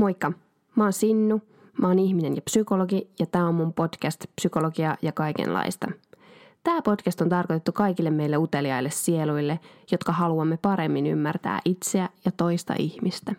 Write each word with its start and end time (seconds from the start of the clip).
Moikka, 0.00 0.32
mä 0.76 0.84
oon 0.84 0.92
Sinnu, 0.92 1.42
mä 1.80 1.88
oon 1.88 1.98
ihminen 1.98 2.36
ja 2.36 2.42
psykologi 2.42 3.10
ja 3.18 3.26
tää 3.26 3.46
on 3.46 3.54
mun 3.54 3.72
podcast 3.72 4.24
Psykologia 4.36 4.96
ja 5.02 5.12
kaikenlaista. 5.12 5.88
Tämä 6.64 6.82
podcast 6.82 7.20
on 7.20 7.28
tarkoitettu 7.28 7.72
kaikille 7.72 8.10
meille 8.10 8.36
uteliaille 8.36 8.90
sieluille, 8.90 9.60
jotka 9.92 10.12
haluamme 10.12 10.56
paremmin 10.56 11.06
ymmärtää 11.06 11.60
itseä 11.64 12.08
ja 12.24 12.32
toista 12.36 12.74
ihmistä. 12.78 13.34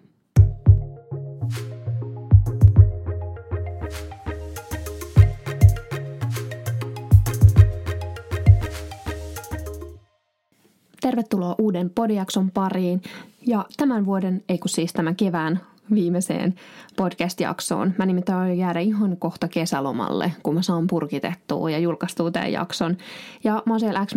Tervetuloa 11.02 11.56
uuden 11.60 11.90
podiakson 11.90 12.52
pariin 12.52 13.02
ja 13.48 13.66
tämän 13.78 14.06
vuoden, 14.06 14.44
ei 14.50 14.58
kun 14.58 14.70
siis 14.70 14.94
tämän 14.94 15.16
kevään 15.16 15.71
viimeiseen 15.94 16.56
podcast-jaksoon. 16.98 17.94
Mä 17.98 18.06
nimittäin 18.06 18.40
aion 18.40 18.58
jäädä 18.58 18.80
ihan 18.80 19.18
kohta 19.18 19.48
kesälomalle, 19.48 20.32
kun 20.44 20.54
mä 20.54 20.62
saan 20.62 20.88
purkitettua 20.88 21.70
ja 21.70 21.80
julkaistua 21.80 22.32
tämän 22.32 22.52
jakson. 22.52 22.98
Ja 23.44 23.64
mä 23.66 23.74
oon 23.74 23.80
siellä 23.80 24.06
X, 24.06 24.14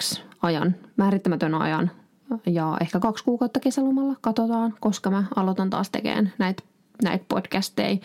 X 0.00 0.22
ajan, 0.42 0.74
määrittämätön 0.96 1.54
ajan 1.54 1.90
ja 2.46 2.76
ehkä 2.80 3.00
kaksi 3.00 3.24
kuukautta 3.24 3.60
kesälomalla. 3.60 4.14
Katsotaan, 4.20 4.74
koska 4.80 5.10
mä 5.10 5.24
aloitan 5.36 5.70
taas 5.70 5.90
tekemään 5.90 6.32
näitä 6.38 6.62
näit 7.02 7.28
podcasteja. 7.28 7.96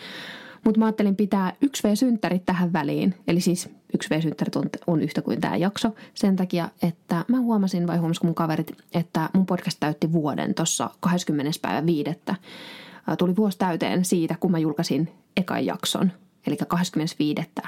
Mutta 0.64 0.78
mä 0.78 0.84
ajattelin 0.84 1.16
pitää 1.16 1.52
1V-synttärit 1.64 2.42
tähän 2.46 2.72
väliin. 2.72 3.14
Eli 3.28 3.40
siis 3.40 3.68
1V-synttärit 3.96 4.56
on, 4.56 4.70
on 4.86 5.02
yhtä 5.02 5.22
kuin 5.22 5.40
tämä 5.40 5.56
jakso. 5.56 5.94
Sen 6.14 6.36
takia, 6.36 6.68
että 6.82 7.24
mä 7.28 7.40
huomasin 7.40 7.86
vai 7.86 7.96
huomasiko 7.96 8.26
mun 8.26 8.34
kaverit, 8.34 8.72
että 8.94 9.30
mun 9.32 9.46
podcast 9.46 9.76
täytti 9.80 10.12
vuoden 10.12 10.54
tuossa 10.54 10.90
20. 11.00 11.58
päivä 11.62 11.86
viidettä. 11.86 12.34
Tuli 13.18 13.36
vuosi 13.36 13.58
täyteen 13.58 14.04
siitä, 14.04 14.36
kun 14.40 14.50
mä 14.50 14.58
julkaisin 14.58 15.12
ekan 15.36 15.66
jakson. 15.66 16.12
Eli 16.46 16.56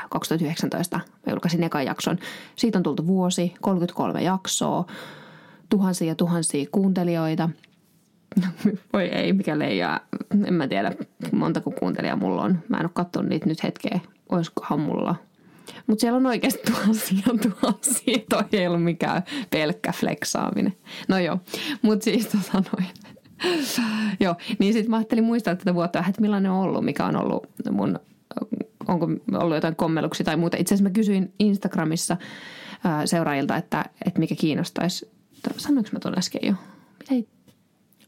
2019 0.08 0.96
mä 0.96 1.32
julkaisin 1.32 1.62
ekan 1.62 1.84
jakson. 1.84 2.18
Siitä 2.56 2.78
on 2.78 2.82
tultu 2.82 3.06
vuosi, 3.06 3.54
33 3.60 4.22
jaksoa, 4.22 4.84
tuhansia 5.68 6.08
ja 6.08 6.14
tuhansia 6.14 6.66
kuuntelijoita– 6.72 7.48
Voi 8.92 9.02
ei, 9.02 9.32
mikä 9.32 9.58
leijaa. 9.58 10.00
En 10.46 10.54
mä 10.54 10.68
tiedä, 10.68 10.92
montako 11.32 11.70
kuuntelijaa 11.70 12.16
mulla 12.16 12.42
on. 12.42 12.58
Mä 12.68 12.76
en 12.76 12.84
ole 12.84 12.90
katsonut 12.94 13.28
niitä 13.28 13.46
nyt 13.46 13.62
hetkeä. 13.62 14.00
Olisikohan 14.28 14.80
mulla. 14.80 15.14
Mutta 15.86 16.00
siellä 16.00 16.16
on 16.16 16.26
oikeasti 16.26 16.62
tuhansia 16.70 17.22
tuhansia. 17.50 18.18
Toi 18.28 18.44
ei 18.52 18.66
ollut 18.66 18.84
mikään 18.84 19.22
pelkkä 19.50 19.92
fleksaaminen. 19.92 20.76
No 21.08 21.18
joo, 21.18 21.38
mutta 21.82 22.04
siis 22.04 22.26
tota 22.26 22.62
noin. 22.72 22.88
joo, 24.20 24.34
niin 24.58 24.72
sitten 24.72 24.90
mä 24.90 24.96
ajattelin 24.96 25.24
muistaa 25.24 25.56
tätä 25.56 25.74
vuotta 25.74 26.04
että 26.08 26.20
millainen 26.20 26.50
on 26.50 26.60
ollut, 26.60 26.84
mikä 26.84 27.06
on 27.06 27.16
ollut 27.16 27.46
mun, 27.70 27.98
onko 28.88 29.08
ollut 29.32 29.54
jotain 29.54 29.76
kommelluksia 29.76 30.24
tai 30.24 30.36
muuta. 30.36 30.56
Itse 30.56 30.74
asiassa 30.74 30.90
mä 30.90 30.94
kysyin 30.94 31.32
Instagramissa 31.38 32.16
seuraajilta, 33.04 33.56
että, 33.56 33.84
että 34.06 34.20
mikä 34.20 34.34
kiinnostaisi. 34.34 35.10
Sanoinko 35.56 35.90
mä 35.92 35.98
tuon 35.98 36.18
äsken 36.18 36.40
jo? 36.44 36.54
Mitä 36.98 37.28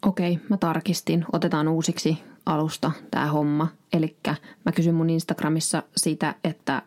Okei, 0.07 0.39
mä 0.49 0.57
tarkistin. 0.57 1.25
Otetaan 1.33 1.69
uusiksi 1.69 2.23
alusta 2.47 2.93
tämä 3.11 3.27
homma. 3.27 3.69
Eli 3.93 4.17
mä 4.65 4.73
kysyn 4.73 4.95
mun 4.95 5.11
Instagramissa 5.11 5.83
siitä, 5.97 6.35
että 6.45 6.83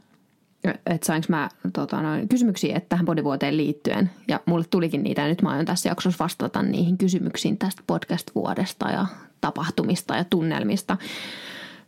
että 0.86 1.08
sainko 1.08 1.26
mä 1.30 1.50
tota, 1.74 2.02
noin, 2.02 2.30
kysymyksiä 2.30 2.78
että 2.78 2.90
tähän 2.90 3.06
bodyvuoteen 3.06 3.58
liittyen. 3.58 4.10
Ja 4.28 4.40
mulle 4.46 4.66
tulikin 4.70 5.04
niitä 5.04 5.22
ja 5.22 5.28
nyt 5.28 5.42
mä 5.42 5.50
aion 5.50 5.66
tässä 5.66 5.90
jaksossa 5.90 6.24
vastata 6.24 6.64
niihin 6.64 6.98
kysymyksiin 6.98 7.58
tästä 7.58 7.84
podcast-vuodesta 7.88 8.92
ja 8.92 9.06
tapahtumista 9.42 10.16
ja 10.16 10.24
tunnelmista. 10.24 10.98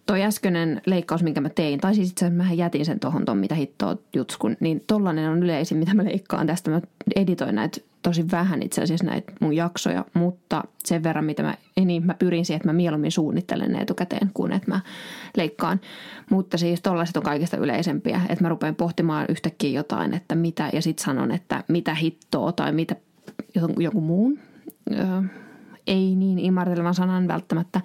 Toi 0.10 0.24
äskeinen 0.24 0.82
leikkaus, 0.86 1.24
minkä 1.24 1.42
mä 1.42 1.50
tein, 1.50 1.80
tai 1.80 1.96
siis 1.96 2.10
itse 2.10 2.26
asiassa 2.26 2.44
mä 2.44 2.54
jätin 2.54 2.86
sen 2.86 3.00
tuohon 3.00 3.26
ton, 3.26 3.38
mitä 3.38 3.56
hittoa 3.56 3.98
jutskun, 4.16 4.58
niin 4.60 4.84
tollanen 4.88 5.30
on 5.30 5.44
yleisin, 5.44 5.78
mitä 5.78 5.94
mä 5.94 6.06
leikkaan 6.06 6.48
tästä. 6.48 6.72
Mä 6.72 6.82
editoin 7.16 7.56
näitä 7.56 7.82
tosi 8.02 8.32
vähän 8.32 8.64
itse 8.64 8.82
asiassa 8.82 9.06
näitä 9.06 9.34
mun 9.40 9.54
jaksoja, 9.54 10.06
mutta 10.14 10.64
sen 10.86 11.04
verran, 11.04 11.26
mitä 11.26 11.44
mä, 11.44 11.56
niin 11.86 12.06
mä 12.06 12.14
pyrin 12.14 12.46
siihen, 12.46 12.58
että 12.58 12.70
mä 12.70 12.74
mieluummin 12.74 13.12
suunnittelen 13.12 13.72
ne 13.72 13.82
etukäteen, 13.82 14.32
kuin 14.34 14.52
että 14.52 14.72
mä 14.72 14.80
leikkaan. 15.38 15.82
Mutta 16.30 16.58
siis 16.58 16.82
tollaiset 16.82 17.18
on 17.18 17.24
kaikista 17.24 17.58
yleisempiä, 17.58 18.22
että 18.30 18.44
mä 18.44 18.50
rupean 18.50 18.76
pohtimaan 18.76 19.26
yhtäkkiä 19.30 19.70
jotain, 19.70 20.14
että 20.14 20.36
mitä, 20.36 20.70
ja 20.74 20.82
sitten 20.82 21.06
sanon, 21.06 21.32
että 21.32 21.64
mitä 21.68 21.96
hittoa 21.96 22.52
tai 22.52 22.72
mitä 22.72 22.96
joku 23.78 24.02
muun 24.02 24.40
öö, 24.92 25.22
ei 25.90 26.16
niin 26.16 26.40
imartelevan 26.40 26.94
sanan 26.94 27.28
välttämättä. 27.28 27.82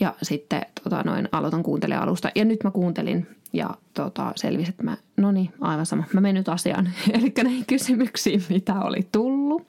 Ja 0.00 0.14
sitten 0.22 0.62
tota, 0.84 1.02
noin, 1.02 1.28
aloitan 1.32 1.62
kuuntelemaan 1.62 2.08
alusta. 2.08 2.30
Ja 2.34 2.44
nyt 2.44 2.64
mä 2.64 2.70
kuuntelin 2.70 3.26
ja 3.52 3.70
tota, 3.94 4.32
selvisi, 4.36 4.70
että 4.70 4.82
mä, 4.82 4.96
no 5.16 5.32
niin, 5.32 5.52
aivan 5.60 5.86
sama. 5.86 6.04
Mä 6.12 6.20
menen 6.20 6.34
nyt 6.34 6.48
asiaan. 6.48 6.90
Eli 7.14 7.32
näihin 7.42 7.66
kysymyksiin, 7.66 8.42
mitä 8.48 8.80
oli 8.80 9.08
tullut. 9.12 9.66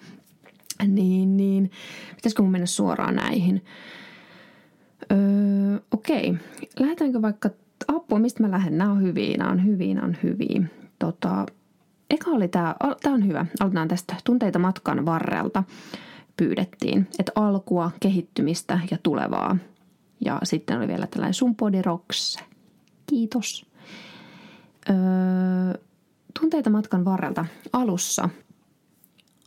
Niin, 0.87 1.37
niin. 1.37 1.71
Pitäisikö 2.15 2.41
mun 2.41 2.51
mennä 2.51 2.65
suoraan 2.65 3.15
näihin? 3.15 3.65
Öö, 5.11 5.79
okei. 5.91 6.33
Lähdetäänkö 6.79 7.21
vaikka 7.21 7.49
apua, 7.87 8.19
mistä 8.19 8.43
mä 8.43 8.51
lähden? 8.51 8.77
Nämä 8.77 8.91
on 8.91 9.01
hyviä, 9.01 9.37
nämä 9.37 9.51
on 9.51 9.65
hyviä, 9.65 9.95
nämä 9.95 10.07
on 10.07 10.17
hyviä. 10.23 10.61
Tota, 10.99 11.45
eka 12.09 12.31
oli 12.31 12.47
tämä, 12.47 12.75
tämä 13.03 13.15
on 13.15 13.27
hyvä. 13.27 13.45
Aloitetaan 13.59 13.87
tästä 13.87 14.15
tunteita 14.23 14.59
matkan 14.59 15.05
varrelta 15.05 15.63
pyydettiin. 16.37 17.07
Että 17.19 17.31
alkua, 17.35 17.91
kehittymistä 17.99 18.79
ja 18.91 18.97
tulevaa. 19.03 19.57
Ja 20.25 20.39
sitten 20.43 20.77
oli 20.77 20.87
vielä 20.87 21.07
tällainen 21.07 21.33
sun 21.33 21.55
body 21.55 21.81
rocks. 21.81 22.37
Kiitos. 23.09 23.65
Öö, 24.89 24.95
tunteita 26.39 26.69
matkan 26.69 27.05
varrelta 27.05 27.45
alussa. 27.73 28.29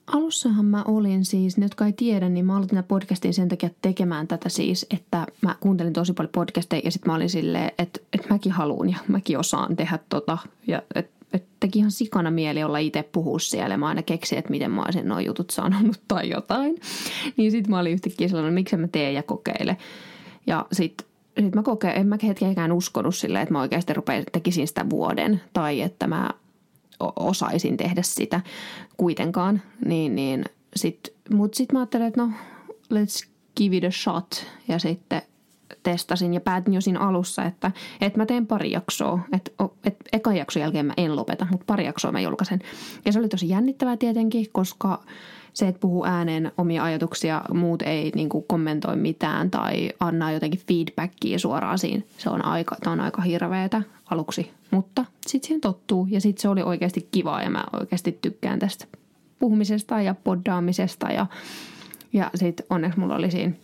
Alussahan 0.06 0.64
mä 0.64 0.82
olin 0.82 1.24
siis, 1.24 1.56
ne 1.56 1.64
jotka 1.64 1.86
ei 1.86 1.92
tiedä, 1.92 2.28
niin 2.28 2.46
mä 2.46 2.56
aloitin 2.56 2.84
podcastin 2.88 3.34
sen 3.34 3.48
takia 3.48 3.70
tekemään 3.82 4.28
tätä 4.28 4.48
siis, 4.48 4.86
että 4.90 5.26
mä 5.42 5.56
kuuntelin 5.60 5.92
tosi 5.92 6.12
paljon 6.12 6.32
podcasteja 6.32 6.82
ja 6.84 6.90
sitten 6.90 7.10
mä 7.12 7.16
olin 7.16 7.30
silleen, 7.30 7.72
että, 7.78 8.00
että 8.12 8.28
mäkin 8.30 8.52
haluan 8.52 8.90
ja 8.90 8.96
mäkin 9.08 9.38
osaan 9.38 9.76
tehdä 9.76 9.98
tota. 10.08 10.38
Ja 10.66 10.82
että 10.94 11.19
et 11.32 11.44
teki 11.60 11.78
ihan 11.78 11.90
sikana 11.90 12.30
mieli 12.30 12.62
olla 12.62 12.78
itse 12.78 13.02
puhua 13.02 13.38
siellä. 13.38 13.76
Mä 13.76 13.88
aina 13.88 14.02
keksin, 14.02 14.38
että 14.38 14.50
miten 14.50 14.70
mä 14.70 14.82
olisin 14.82 15.08
nuo 15.08 15.18
jutut 15.18 15.50
sanonut 15.50 16.00
tai 16.08 16.30
jotain. 16.30 16.76
Niin 17.36 17.50
sitten 17.50 17.70
mä 17.70 17.78
olin 17.78 17.92
yhtäkkiä 17.92 18.28
sellainen, 18.28 18.54
miksi 18.54 18.76
mä 18.76 18.88
teen 18.88 19.14
ja 19.14 19.22
kokeile. 19.22 19.76
Ja 20.46 20.66
sitten 20.72 21.06
sit 21.40 21.54
mä 21.54 21.62
kokeen, 21.62 21.96
en 21.96 22.06
mä 22.06 22.18
hetkeäkään 22.22 22.72
uskonut 22.72 23.14
silleen, 23.14 23.42
että 23.42 23.52
mä 23.52 23.60
oikeasti 23.60 23.94
rupean, 23.94 24.24
tekisin 24.32 24.68
sitä 24.68 24.90
vuoden. 24.90 25.40
Tai 25.52 25.80
että 25.80 26.06
mä 26.06 26.30
osaisin 27.16 27.76
tehdä 27.76 28.02
sitä 28.02 28.40
kuitenkaan. 28.96 29.62
Niin, 29.84 30.14
niin 30.14 30.44
sit, 30.76 31.14
Mutta 31.34 31.56
sitten 31.56 31.76
mä 31.76 31.80
ajattelin, 31.80 32.06
että 32.06 32.20
no 32.20 32.32
let's 32.94 33.28
give 33.56 33.76
it 33.76 33.84
a 33.84 33.90
shot. 33.90 34.46
Ja 34.68 34.78
sitten 34.78 35.22
testasin 35.82 36.34
ja 36.34 36.40
päätin 36.40 36.74
jo 36.74 36.80
siinä 36.80 37.00
alussa, 37.00 37.44
että, 37.44 37.70
että 38.00 38.18
mä 38.18 38.26
teen 38.26 38.46
pari 38.46 38.72
jaksoa. 38.72 39.18
Että, 39.32 39.50
että 39.84 40.04
ekan 40.12 40.36
jakson 40.36 40.62
jälkeen 40.62 40.86
mä 40.86 40.94
en 40.96 41.16
lopeta, 41.16 41.46
mutta 41.50 41.64
pari 41.66 41.84
jaksoa 41.84 42.12
mä 42.12 42.20
julkaisen. 42.20 42.60
Ja 43.04 43.12
se 43.12 43.18
oli 43.18 43.28
tosi 43.28 43.48
jännittävää 43.48 43.96
tietenkin, 43.96 44.46
koska 44.52 45.02
se, 45.52 45.68
että 45.68 45.80
puhuu 45.80 46.04
ääneen 46.04 46.52
omia 46.58 46.84
ajatuksia, 46.84 47.42
muut 47.54 47.82
ei 47.82 48.12
niin 48.14 48.28
kuin 48.28 48.44
kommentoi 48.48 48.96
mitään 48.96 49.50
tai 49.50 49.90
anna 50.00 50.32
jotenkin 50.32 50.60
feedbackia 50.68 51.38
suoraan 51.38 51.78
siinä. 51.78 52.02
Se 52.18 52.30
on 52.30 52.44
aika, 52.44 52.76
on 52.86 53.00
aika 53.00 53.22
hirveetä 53.22 53.82
aluksi, 54.10 54.50
mutta 54.70 55.04
sitten 55.26 55.46
siihen 55.46 55.60
tottuu 55.60 56.06
ja 56.10 56.20
sitten 56.20 56.42
se 56.42 56.48
oli 56.48 56.62
oikeasti 56.62 57.08
kivaa 57.10 57.42
ja 57.42 57.50
mä 57.50 57.64
oikeasti 57.80 58.18
tykkään 58.22 58.58
tästä 58.58 58.86
puhumisesta 59.38 60.00
ja 60.00 60.14
poddaamisesta 60.14 61.08
ja, 61.08 61.26
ja 62.12 62.30
sitten 62.34 62.66
onneksi 62.70 63.00
mulla 63.00 63.16
oli 63.16 63.30
siinä 63.30 63.54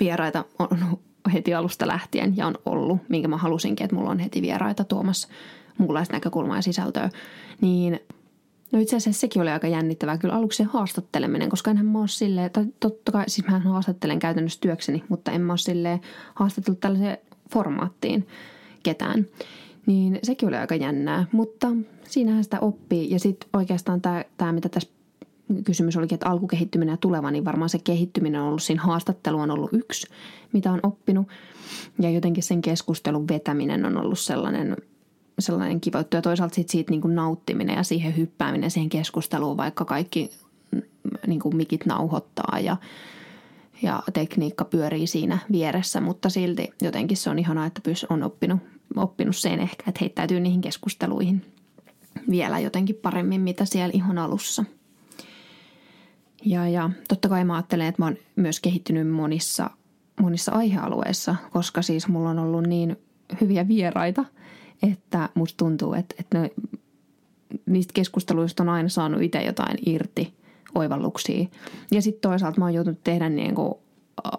vieraita 0.00 0.44
on 0.58 0.98
heti 1.32 1.54
alusta 1.54 1.86
lähtien 1.86 2.36
ja 2.36 2.46
on 2.46 2.54
ollut, 2.66 2.98
minkä 3.08 3.28
mä 3.28 3.36
halusinkin, 3.36 3.84
että 3.84 3.96
mulla 3.96 4.10
on 4.10 4.18
heti 4.18 4.42
vieraita 4.42 4.84
tuomassa 4.84 5.28
muunlaista 5.78 6.14
näkökulmaa 6.14 6.56
ja 6.56 6.62
sisältöä, 6.62 7.10
niin 7.60 8.00
No 8.72 8.80
itse 8.80 8.96
asiassa 8.96 9.20
sekin 9.20 9.42
oli 9.42 9.50
aika 9.50 9.68
jännittävää 9.68 10.18
kyllä 10.18 10.34
aluksi 10.34 10.56
se 10.56 10.64
haastatteleminen, 10.64 11.48
koska 11.48 11.70
enhän 11.70 11.86
mä 11.86 11.98
ole 11.98 12.08
silleen, 12.08 12.50
tai 12.50 12.66
totta 12.80 13.12
kai 13.12 13.24
siis 13.28 13.48
mä 13.48 13.58
haastattelen 13.58 14.18
käytännössä 14.18 14.60
työkseni, 14.60 15.04
mutta 15.08 15.32
en 15.32 15.40
mä 15.40 15.52
ole 15.52 15.58
silleen 15.58 16.00
haastatellut 16.34 16.80
tällaiseen 16.80 17.18
formaattiin 17.52 18.26
ketään. 18.82 19.26
Niin 19.86 20.18
sekin 20.22 20.48
oli 20.48 20.56
aika 20.56 20.74
jännää, 20.74 21.26
mutta 21.32 21.68
siinähän 22.04 22.44
sitä 22.44 22.60
oppii. 22.60 23.10
Ja 23.10 23.18
sitten 23.18 23.48
oikeastaan 23.52 24.00
tämä, 24.36 24.52
mitä 24.52 24.68
tässä 24.68 24.88
kysymys 25.64 25.96
olikin, 25.96 26.16
että 26.16 26.28
alkukehittyminen 26.28 26.92
ja 26.92 26.96
tuleva, 26.96 27.30
niin 27.30 27.44
varmaan 27.44 27.68
se 27.68 27.78
kehittyminen 27.78 28.40
on 28.40 28.48
ollut 28.48 28.62
siinä 28.62 28.82
haastattelu 28.82 29.40
on 29.40 29.50
ollut 29.50 29.72
yksi, 29.72 30.06
mitä 30.52 30.72
on 30.72 30.80
oppinut. 30.82 31.26
Ja 31.98 32.10
jotenkin 32.10 32.42
sen 32.42 32.62
keskustelun 32.62 33.28
vetäminen 33.28 33.84
on 33.84 33.96
ollut 33.96 34.18
sellainen, 34.18 34.76
sellainen 35.38 35.80
kiva 35.80 35.98
juttu. 35.98 36.16
Ja 36.16 36.22
toisaalta 36.22 36.54
sit 36.54 36.68
siitä 36.68 36.90
niin 36.90 37.00
kuin 37.00 37.14
nauttiminen 37.14 37.76
ja 37.76 37.82
siihen 37.82 38.16
hyppääminen 38.16 38.70
siihen 38.70 38.88
keskusteluun, 38.88 39.56
vaikka 39.56 39.84
kaikki 39.84 40.30
mm, 40.70 40.82
niin 41.26 41.40
kuin 41.40 41.56
mikit 41.56 41.86
nauhoittaa 41.86 42.58
ja, 42.60 42.76
ja 43.82 44.02
tekniikka 44.12 44.64
pyörii 44.64 45.06
siinä 45.06 45.38
vieressä, 45.52 46.00
mutta 46.00 46.28
silti 46.28 46.70
jotenkin 46.82 47.16
se 47.16 47.30
on 47.30 47.38
ihanaa, 47.38 47.66
että 47.66 47.80
on 48.10 48.22
oppinut, 48.22 48.60
oppinut 48.96 49.36
sen 49.36 49.60
ehkä, 49.60 49.84
että 49.88 49.98
heittäytyy 50.00 50.40
niihin 50.40 50.60
keskusteluihin 50.60 51.44
vielä 52.30 52.58
jotenkin 52.58 52.96
paremmin, 52.96 53.40
mitä 53.40 53.64
siellä 53.64 53.92
ihan 53.94 54.18
alussa. 54.18 54.64
Ja, 56.44 56.68
ja 56.68 56.90
totta 57.08 57.28
kai 57.28 57.44
mä 57.44 57.54
ajattelen, 57.54 57.86
että 57.86 58.02
mä 58.02 58.06
oon 58.06 58.16
myös 58.36 58.60
kehittynyt 58.60 59.10
monissa, 59.10 59.70
monissa 60.20 60.52
aihealueissa, 60.52 61.36
koska 61.52 61.82
siis 61.82 62.08
mulla 62.08 62.30
on 62.30 62.38
ollut 62.38 62.66
niin 62.66 62.96
hyviä 63.40 63.68
vieraita, 63.68 64.24
että 64.82 65.28
musta 65.34 65.56
tuntuu, 65.56 65.94
että, 65.94 66.14
että 66.18 66.38
ne, 66.38 66.50
niistä 67.66 67.92
keskusteluista 67.94 68.62
on 68.62 68.68
aina 68.68 68.88
saanut 68.88 69.22
itse 69.22 69.42
jotain 69.42 69.78
irti, 69.86 70.34
oivalluksia. 70.74 71.46
Ja 71.90 72.02
sitten 72.02 72.30
toisaalta 72.30 72.58
mä 72.58 72.64
oon 72.64 72.74
joutunut 72.74 73.04
tehdä 73.04 73.28
niin 73.28 73.54
kuin 73.54 73.74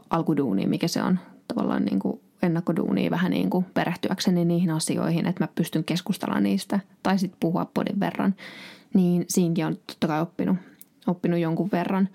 alkuduunia, 0.09 0.67
mikä 0.67 0.87
se 0.87 1.03
on 1.03 1.19
tavallaan 1.47 1.85
niin 1.85 1.99
kuin 1.99 2.21
ennakkoduunia 2.41 3.11
vähän 3.11 3.31
niin 3.31 3.49
kuin 3.49 3.65
perehtyäkseni 3.73 4.45
niihin 4.45 4.71
asioihin, 4.71 5.27
että 5.27 5.43
mä 5.43 5.47
pystyn 5.55 5.83
keskustelemaan 5.83 6.43
niistä 6.43 6.79
tai 7.03 7.19
sitten 7.19 7.37
puhua 7.39 7.65
podin 7.73 7.99
verran. 7.99 8.35
Niin 8.93 9.25
siinkin 9.27 9.65
on 9.65 9.77
totta 9.87 10.07
kai 10.07 10.21
oppinut, 10.21 10.57
oppinut 11.07 11.39
jonkun 11.39 11.69
verran. 11.71 12.09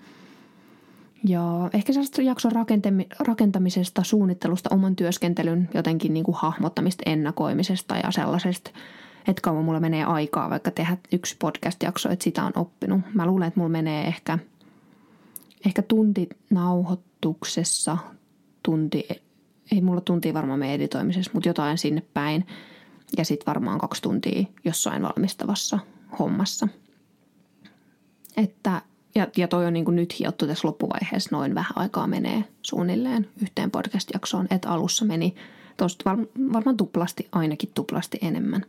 Ja 1.23 1.69
ehkä 1.73 1.93
sellaista 1.93 2.21
jakson 2.21 2.51
rakentamisesta, 3.19 4.03
suunnittelusta, 4.03 4.69
oman 4.73 4.95
työskentelyn 4.95 5.69
jotenkin 5.73 6.13
niin 6.13 6.23
kuin 6.23 6.35
hahmottamista, 6.35 7.03
ennakoimisesta 7.05 7.97
ja 7.97 8.11
sellaisesta, 8.11 8.71
että 9.27 9.41
kauan 9.41 9.65
mulla 9.65 9.79
menee 9.79 10.03
aikaa 10.03 10.49
vaikka 10.49 10.71
tehdä 10.71 10.97
yksi 11.11 11.35
podcast-jakso, 11.39 12.09
että 12.09 12.23
sitä 12.23 12.43
on 12.43 12.51
oppinut. 12.55 13.01
Mä 13.13 13.25
luulen, 13.25 13.47
että 13.47 13.59
mulla 13.59 13.69
menee 13.69 14.07
ehkä, 14.07 14.39
ehkä 15.65 15.81
tunti 15.81 16.29
nauhoituksessa, 16.49 17.97
tunti 18.63 19.07
ei 19.71 19.81
mulla 19.81 20.01
tuntia 20.01 20.33
varmaan 20.33 20.59
meidän 20.59 20.75
editoimisessa, 20.75 21.31
mutta 21.33 21.49
jotain 21.49 21.77
sinne 21.77 22.03
päin. 22.13 22.47
Ja 23.17 23.25
sitten 23.25 23.45
varmaan 23.45 23.79
kaksi 23.79 24.01
tuntia 24.01 24.45
jossain 24.65 25.01
valmistavassa 25.01 25.79
hommassa. 26.19 26.67
Että, 28.43 28.81
ja, 29.15 29.27
ja 29.37 29.47
toi 29.47 29.65
on 29.65 29.73
niin 29.73 29.85
kuin 29.85 29.95
nyt 29.95 30.19
hiottu 30.19 30.47
tässä 30.47 30.67
loppuvaiheessa 30.67 31.35
noin 31.35 31.55
vähän 31.55 31.73
aikaa 31.75 32.07
menee 32.07 32.43
suunnilleen 32.61 33.27
yhteen 33.41 33.71
podcast-jaksoon, 33.71 34.47
että 34.51 34.69
alussa 34.69 35.05
meni 35.05 35.35
tuosta 35.77 36.09
var, 36.09 36.17
varmaan 36.53 36.77
tuplasti, 36.77 37.27
ainakin 37.31 37.71
tuplasti 37.73 38.17
enemmän. 38.21 38.65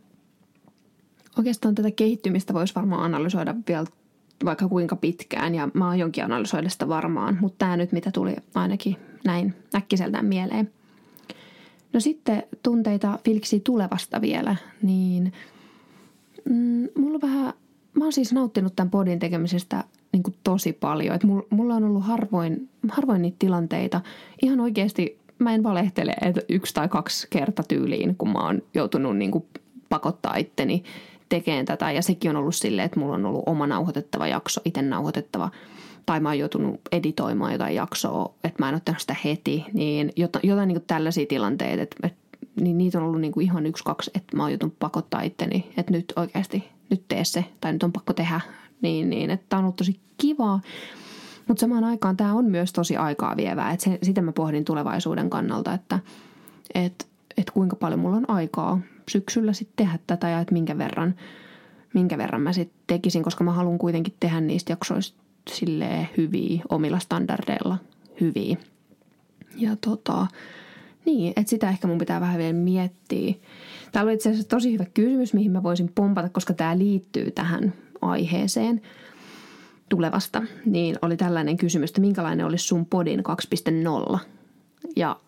Oikeastaan 1.37 1.75
tätä 1.75 1.91
kehittymistä 1.91 2.53
voisi 2.53 2.75
varmaan 2.75 3.03
analysoida 3.03 3.55
vielä 3.67 3.85
vaikka 4.45 4.67
kuinka 4.67 4.95
pitkään 4.95 5.55
ja 5.55 5.69
mä 5.73 5.95
jonkin 5.95 6.23
analysoida 6.23 6.69
sitä 6.69 6.87
varmaan, 6.87 7.37
mutta 7.41 7.57
tämä 7.57 7.77
nyt 7.77 7.91
mitä 7.91 8.11
tuli 8.11 8.35
ainakin 8.55 8.95
näin 9.25 9.55
äkkiseltään 9.75 10.25
mieleen– 10.25 10.71
No 11.93 11.99
sitten 11.99 12.43
tunteita 12.63 13.19
filiksi 13.25 13.59
tulevasta 13.59 14.21
vielä, 14.21 14.55
niin 14.81 15.33
mm, 16.45 16.87
mulla 16.97 17.21
vähän, 17.21 17.53
mä 17.93 18.05
oon 18.05 18.13
siis 18.13 18.33
nauttinut 18.33 18.75
tämän 18.75 18.91
podin 18.91 19.19
tekemisestä 19.19 19.83
niin 20.11 20.23
kuin 20.23 20.35
tosi 20.43 20.73
paljon. 20.73 21.15
Et 21.15 21.23
mulla 21.49 21.75
on 21.75 21.83
ollut 21.83 22.05
harvoin, 22.05 22.69
harvoin 22.89 23.21
niitä 23.21 23.35
tilanteita. 23.39 24.01
Ihan 24.41 24.59
oikeasti 24.59 25.19
mä 25.39 25.53
en 25.53 25.63
valehtele, 25.63 26.13
että 26.21 26.41
yksi 26.49 26.73
tai 26.73 26.87
kaksi 26.87 27.27
kerta 27.29 27.63
tyyliin, 27.63 28.15
kun 28.15 28.29
mä 28.29 28.39
oon 28.39 28.61
joutunut 28.73 29.17
niin 29.17 29.31
kuin 29.31 29.45
pakottaa 29.89 30.35
itteni 30.35 30.83
tekemään 31.29 31.65
tätä. 31.65 31.91
Ja 31.91 32.01
sekin 32.01 32.31
on 32.31 32.37
ollut 32.37 32.55
silleen, 32.55 32.85
että 32.85 32.99
mulla 32.99 33.15
on 33.15 33.25
ollut 33.25 33.43
oma 33.45 33.67
nauhoitettava 33.67 34.27
jakso, 34.27 34.61
itse 34.65 34.81
nauhoitettava– 34.81 35.51
tai 36.05 36.19
mä 36.19 36.29
oon 36.29 36.39
joutunut 36.39 36.81
editoimaan 36.91 37.51
jotain 37.51 37.75
jaksoa, 37.75 38.33
että 38.43 38.63
mä 38.63 38.69
en 38.69 38.81
tehnyt 38.85 39.01
sitä 39.01 39.15
heti, 39.25 39.65
niin 39.73 40.11
jotain, 40.15 40.49
jotain 40.49 40.67
niin 40.67 40.83
tällaisia 40.87 41.25
tilanteita, 41.25 41.83
että, 41.83 41.95
että 42.03 42.20
niin 42.59 42.77
niitä 42.77 42.97
on 42.97 43.03
ollut 43.03 43.21
niin 43.21 43.33
kuin 43.33 43.43
ihan 43.43 43.65
yksi, 43.65 43.83
kaksi, 43.83 44.11
että 44.15 44.37
mä 44.37 44.43
oon 44.43 44.51
joutunut 44.51 44.79
pakottaa 44.79 45.21
itteni, 45.21 45.73
että 45.77 45.91
nyt 45.91 46.13
oikeasti, 46.15 46.63
nyt 46.89 47.03
tee 47.07 47.23
se, 47.23 47.45
tai 47.61 47.73
nyt 47.73 47.83
on 47.83 47.91
pakko 47.91 48.13
tehdä, 48.13 48.41
niin, 48.81 49.09
niin 49.09 49.29
että 49.29 49.45
tämä 49.49 49.57
on 49.57 49.63
ollut 49.63 49.75
tosi 49.75 49.99
kivaa. 50.17 50.61
Mutta 51.47 51.61
samaan 51.61 51.83
aikaan 51.83 52.17
tämä 52.17 52.33
on 52.33 52.45
myös 52.45 52.73
tosi 52.73 52.97
aikaa 52.97 53.37
vievää, 53.37 53.71
että 53.71 53.89
sitä 54.03 54.21
mä 54.21 54.31
pohdin 54.31 54.65
tulevaisuuden 54.65 55.29
kannalta, 55.29 55.73
että 55.73 55.99
et, 56.75 57.07
et 57.37 57.51
kuinka 57.51 57.75
paljon 57.75 57.99
mulla 57.99 58.17
on 58.17 58.29
aikaa 58.29 58.79
syksyllä 59.09 59.53
sitten 59.53 59.85
tehdä 59.85 59.99
tätä 60.07 60.29
ja 60.29 60.39
että 60.39 60.53
minkä 60.53 60.77
verran, 60.77 61.15
minkä 61.93 62.17
verran 62.17 62.41
mä 62.41 62.53
sitten 62.53 62.79
tekisin, 62.87 63.23
koska 63.23 63.43
mä 63.43 63.51
haluan 63.51 63.77
kuitenkin 63.77 64.13
tehdä 64.19 64.41
niistä 64.41 64.71
jaksoista 64.71 65.21
silleen 65.49 66.09
hyviä, 66.17 66.61
omilla 66.69 66.99
standardeilla 66.99 67.77
hyviä. 68.21 68.57
Ja 69.55 69.75
tota, 69.75 70.27
niin, 71.05 71.33
että 71.35 71.49
sitä 71.49 71.69
ehkä 71.69 71.87
mun 71.87 71.97
pitää 71.97 72.21
vähän 72.21 72.37
vielä 72.37 72.53
miettiä. 72.53 73.33
Täällä 73.91 74.09
oli 74.09 74.15
itse 74.15 74.29
asiassa 74.29 74.49
tosi 74.49 74.73
hyvä 74.73 74.85
kysymys, 74.93 75.33
mihin 75.33 75.51
mä 75.51 75.63
voisin 75.63 75.91
pompata, 75.95 76.29
koska 76.29 76.53
tämä 76.53 76.77
liittyy 76.77 77.31
tähän 77.31 77.73
aiheeseen 78.01 78.81
tulevasta. 79.89 80.43
Niin 80.65 80.95
oli 81.01 81.17
tällainen 81.17 81.57
kysymys, 81.57 81.89
että 81.89 82.01
minkälainen 82.01 82.45
olisi 82.45 82.67
sun 82.67 82.85
podin 82.85 83.23
2.0? 84.13 84.19
Ja 84.95 85.19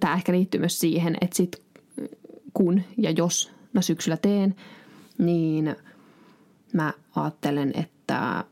tämä 0.00 0.14
ehkä 0.14 0.32
liittyy 0.32 0.60
myös 0.60 0.80
siihen, 0.80 1.16
että 1.20 1.36
sit 1.36 1.62
kun 2.54 2.82
ja 2.98 3.10
jos 3.10 3.52
mä 3.72 3.82
syksyllä 3.82 4.16
teen, 4.16 4.54
niin 5.18 5.76
mä 6.72 6.92
ajattelen, 7.16 7.72
että 7.74 8.44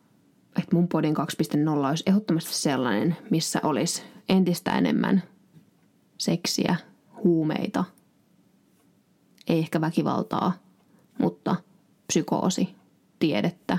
että 0.58 0.76
mun 0.76 0.88
podin 0.88 1.14
2.0 1.16 1.86
olisi 1.88 2.04
ehdottomasti 2.06 2.54
sellainen, 2.54 3.16
missä 3.30 3.60
olisi 3.62 4.02
entistä 4.28 4.78
enemmän 4.78 5.22
seksiä, 6.22 6.76
huumeita, 7.24 7.84
ei 9.46 9.58
ehkä 9.58 9.80
väkivaltaa, 9.80 10.52
mutta 11.18 11.56
psykoosi, 12.06 12.74
tiedettä, 13.18 13.78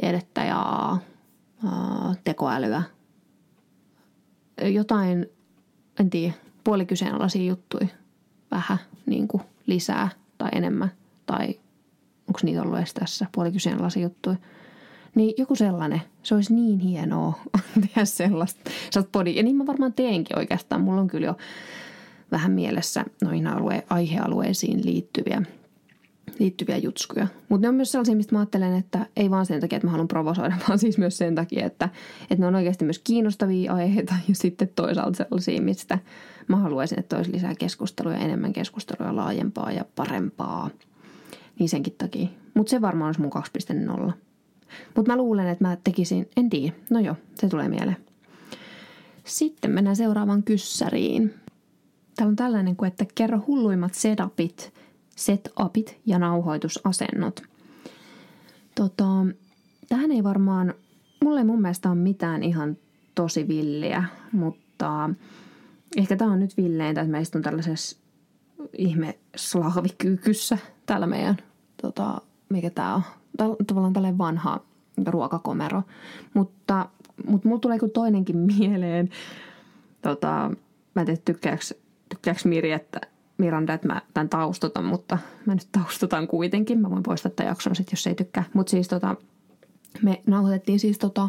tiedettä 0.00 0.44
ja 0.44 0.90
ää, 1.64 2.14
tekoälyä. 2.24 2.82
Jotain, 4.62 5.26
en 6.00 6.10
tiedä, 6.10 6.34
puolikyseenalaisia 6.64 7.44
juttuja 7.44 7.86
vähän 8.50 8.78
niin 9.06 9.28
kuin 9.28 9.42
lisää 9.66 10.08
tai 10.38 10.48
enemmän. 10.52 10.92
Tai 11.26 11.60
onko 12.28 12.40
niitä 12.42 12.62
ollut 12.62 12.78
edes 12.78 12.94
tässä 12.94 13.26
puolikyseenalaisia 13.32 14.02
juttuja– 14.02 14.36
niin 15.14 15.34
joku 15.36 15.54
sellainen, 15.54 16.02
se 16.22 16.34
olisi 16.34 16.54
niin 16.54 16.78
hienoa 16.78 17.38
tehdä 17.80 18.04
sellaista, 18.04 18.70
sellaista 18.90 19.12
body. 19.12 19.30
Ja 19.30 19.42
niin 19.42 19.56
mä 19.56 19.66
varmaan 19.66 19.92
teenkin 19.92 20.38
oikeastaan. 20.38 20.80
Mulla 20.80 21.00
on 21.00 21.08
kyllä 21.08 21.26
jo 21.26 21.36
vähän 22.32 22.52
mielessä 22.52 23.04
noihin 23.22 23.46
alue, 23.46 23.84
aihealueisiin 23.90 24.86
liittyviä, 24.86 25.42
liittyviä 26.38 26.76
jutskuja. 26.76 27.26
Mutta 27.48 27.64
ne 27.64 27.68
on 27.68 27.74
myös 27.74 27.92
sellaisia, 27.92 28.16
mistä 28.16 28.34
mä 28.34 28.38
ajattelen, 28.38 28.76
että 28.76 29.06
ei 29.16 29.30
vaan 29.30 29.46
sen 29.46 29.60
takia, 29.60 29.76
että 29.76 29.86
mä 29.86 29.90
haluan 29.90 30.08
provosoida, 30.08 30.56
vaan 30.68 30.78
siis 30.78 30.98
myös 30.98 31.18
sen 31.18 31.34
takia, 31.34 31.66
että, 31.66 31.88
että 32.22 32.36
ne 32.36 32.46
on 32.46 32.54
oikeasti 32.54 32.84
myös 32.84 32.98
kiinnostavia 32.98 33.74
aiheita 33.74 34.14
ja 34.28 34.34
sitten 34.34 34.70
toisaalta 34.76 35.16
sellaisia, 35.16 35.62
mistä 35.62 35.98
mä 36.48 36.56
haluaisin, 36.56 36.98
että 36.98 37.16
olisi 37.16 37.32
lisää 37.32 37.54
keskustelua, 37.54 38.14
enemmän 38.14 38.52
keskustelua, 38.52 39.16
laajempaa 39.16 39.72
ja 39.72 39.84
parempaa. 39.96 40.70
Niin 41.58 41.68
senkin 41.68 41.94
takia. 41.98 42.28
Mutta 42.54 42.70
se 42.70 42.80
varmaan 42.80 43.08
olisi 43.08 43.20
mun 43.20 43.30
2.0. 44.06 44.12
Mutta 44.96 45.12
mä 45.12 45.16
luulen, 45.16 45.48
että 45.48 45.64
mä 45.64 45.76
tekisin, 45.84 46.28
en 46.36 46.50
tiedä, 46.50 46.76
no 46.90 47.00
joo, 47.00 47.16
se 47.34 47.48
tulee 47.48 47.68
mieleen. 47.68 47.96
Sitten 49.24 49.70
mennään 49.70 49.96
seuraavaan 49.96 50.42
kyssäriin. 50.42 51.34
Täällä 52.16 52.30
on 52.30 52.36
tällainen 52.36 52.76
kuin, 52.76 52.88
että 52.88 53.06
kerro 53.14 53.44
hulluimmat 53.46 53.94
setupit, 53.94 54.72
setupit 55.16 56.00
ja 56.06 56.18
nauhoitusasennot. 56.18 57.42
Tota, 58.74 59.26
tähän 59.88 60.12
ei 60.12 60.24
varmaan, 60.24 60.74
mulle 61.24 61.40
ei 61.40 61.44
mun 61.44 61.62
mielestä 61.62 61.90
ole 61.90 61.98
mitään 61.98 62.42
ihan 62.42 62.76
tosi 63.14 63.48
villiä, 63.48 64.04
mutta 64.32 65.10
ehkä 65.96 66.16
tämä 66.16 66.32
on 66.32 66.40
nyt 66.40 66.56
villeintä, 66.56 67.00
että 67.00 67.10
mä 67.10 67.18
istun 67.18 67.42
tällaisessa 67.42 67.96
ihme 68.78 69.18
slaavikyykyssä 69.36 70.58
täällä 70.86 71.06
meidän, 71.06 71.36
tota, 71.82 72.20
mikä 72.48 72.70
tää 72.70 72.94
on, 72.94 73.02
tavallaan 73.66 73.92
tällainen 73.92 74.18
vanha 74.18 74.60
ruokakomero. 75.06 75.82
Mutta, 76.34 76.88
mutta 77.26 77.48
mulla 77.48 77.60
tulee 77.60 77.78
kuin 77.78 77.90
toinenkin 77.90 78.36
mieleen. 78.58 79.10
Tota, 80.02 80.50
mä 80.94 81.02
en 81.02 81.06
tiedä, 81.06 81.20
tykkääks, 81.24 81.74
tykkääks 82.08 82.44
Miri, 82.44 82.72
että 82.72 83.00
Miranda, 83.38 83.74
että 83.74 83.88
mä 83.88 84.02
tämän 84.14 84.28
taustutan, 84.28 84.84
mutta 84.84 85.18
mä 85.46 85.54
nyt 85.54 85.68
taustutan 85.72 86.28
kuitenkin. 86.28 86.78
Mä 86.80 86.90
voin 86.90 87.02
poistaa 87.02 87.32
tämän 87.36 87.50
jakson 87.50 87.76
sit, 87.76 87.90
jos 87.90 88.06
ei 88.06 88.14
tykkää. 88.14 88.44
Mutta 88.54 88.70
siis 88.70 88.88
tota, 88.88 89.16
me 90.02 90.22
nauhoitettiin 90.26 90.80
siis 90.80 90.98
tota 90.98 91.28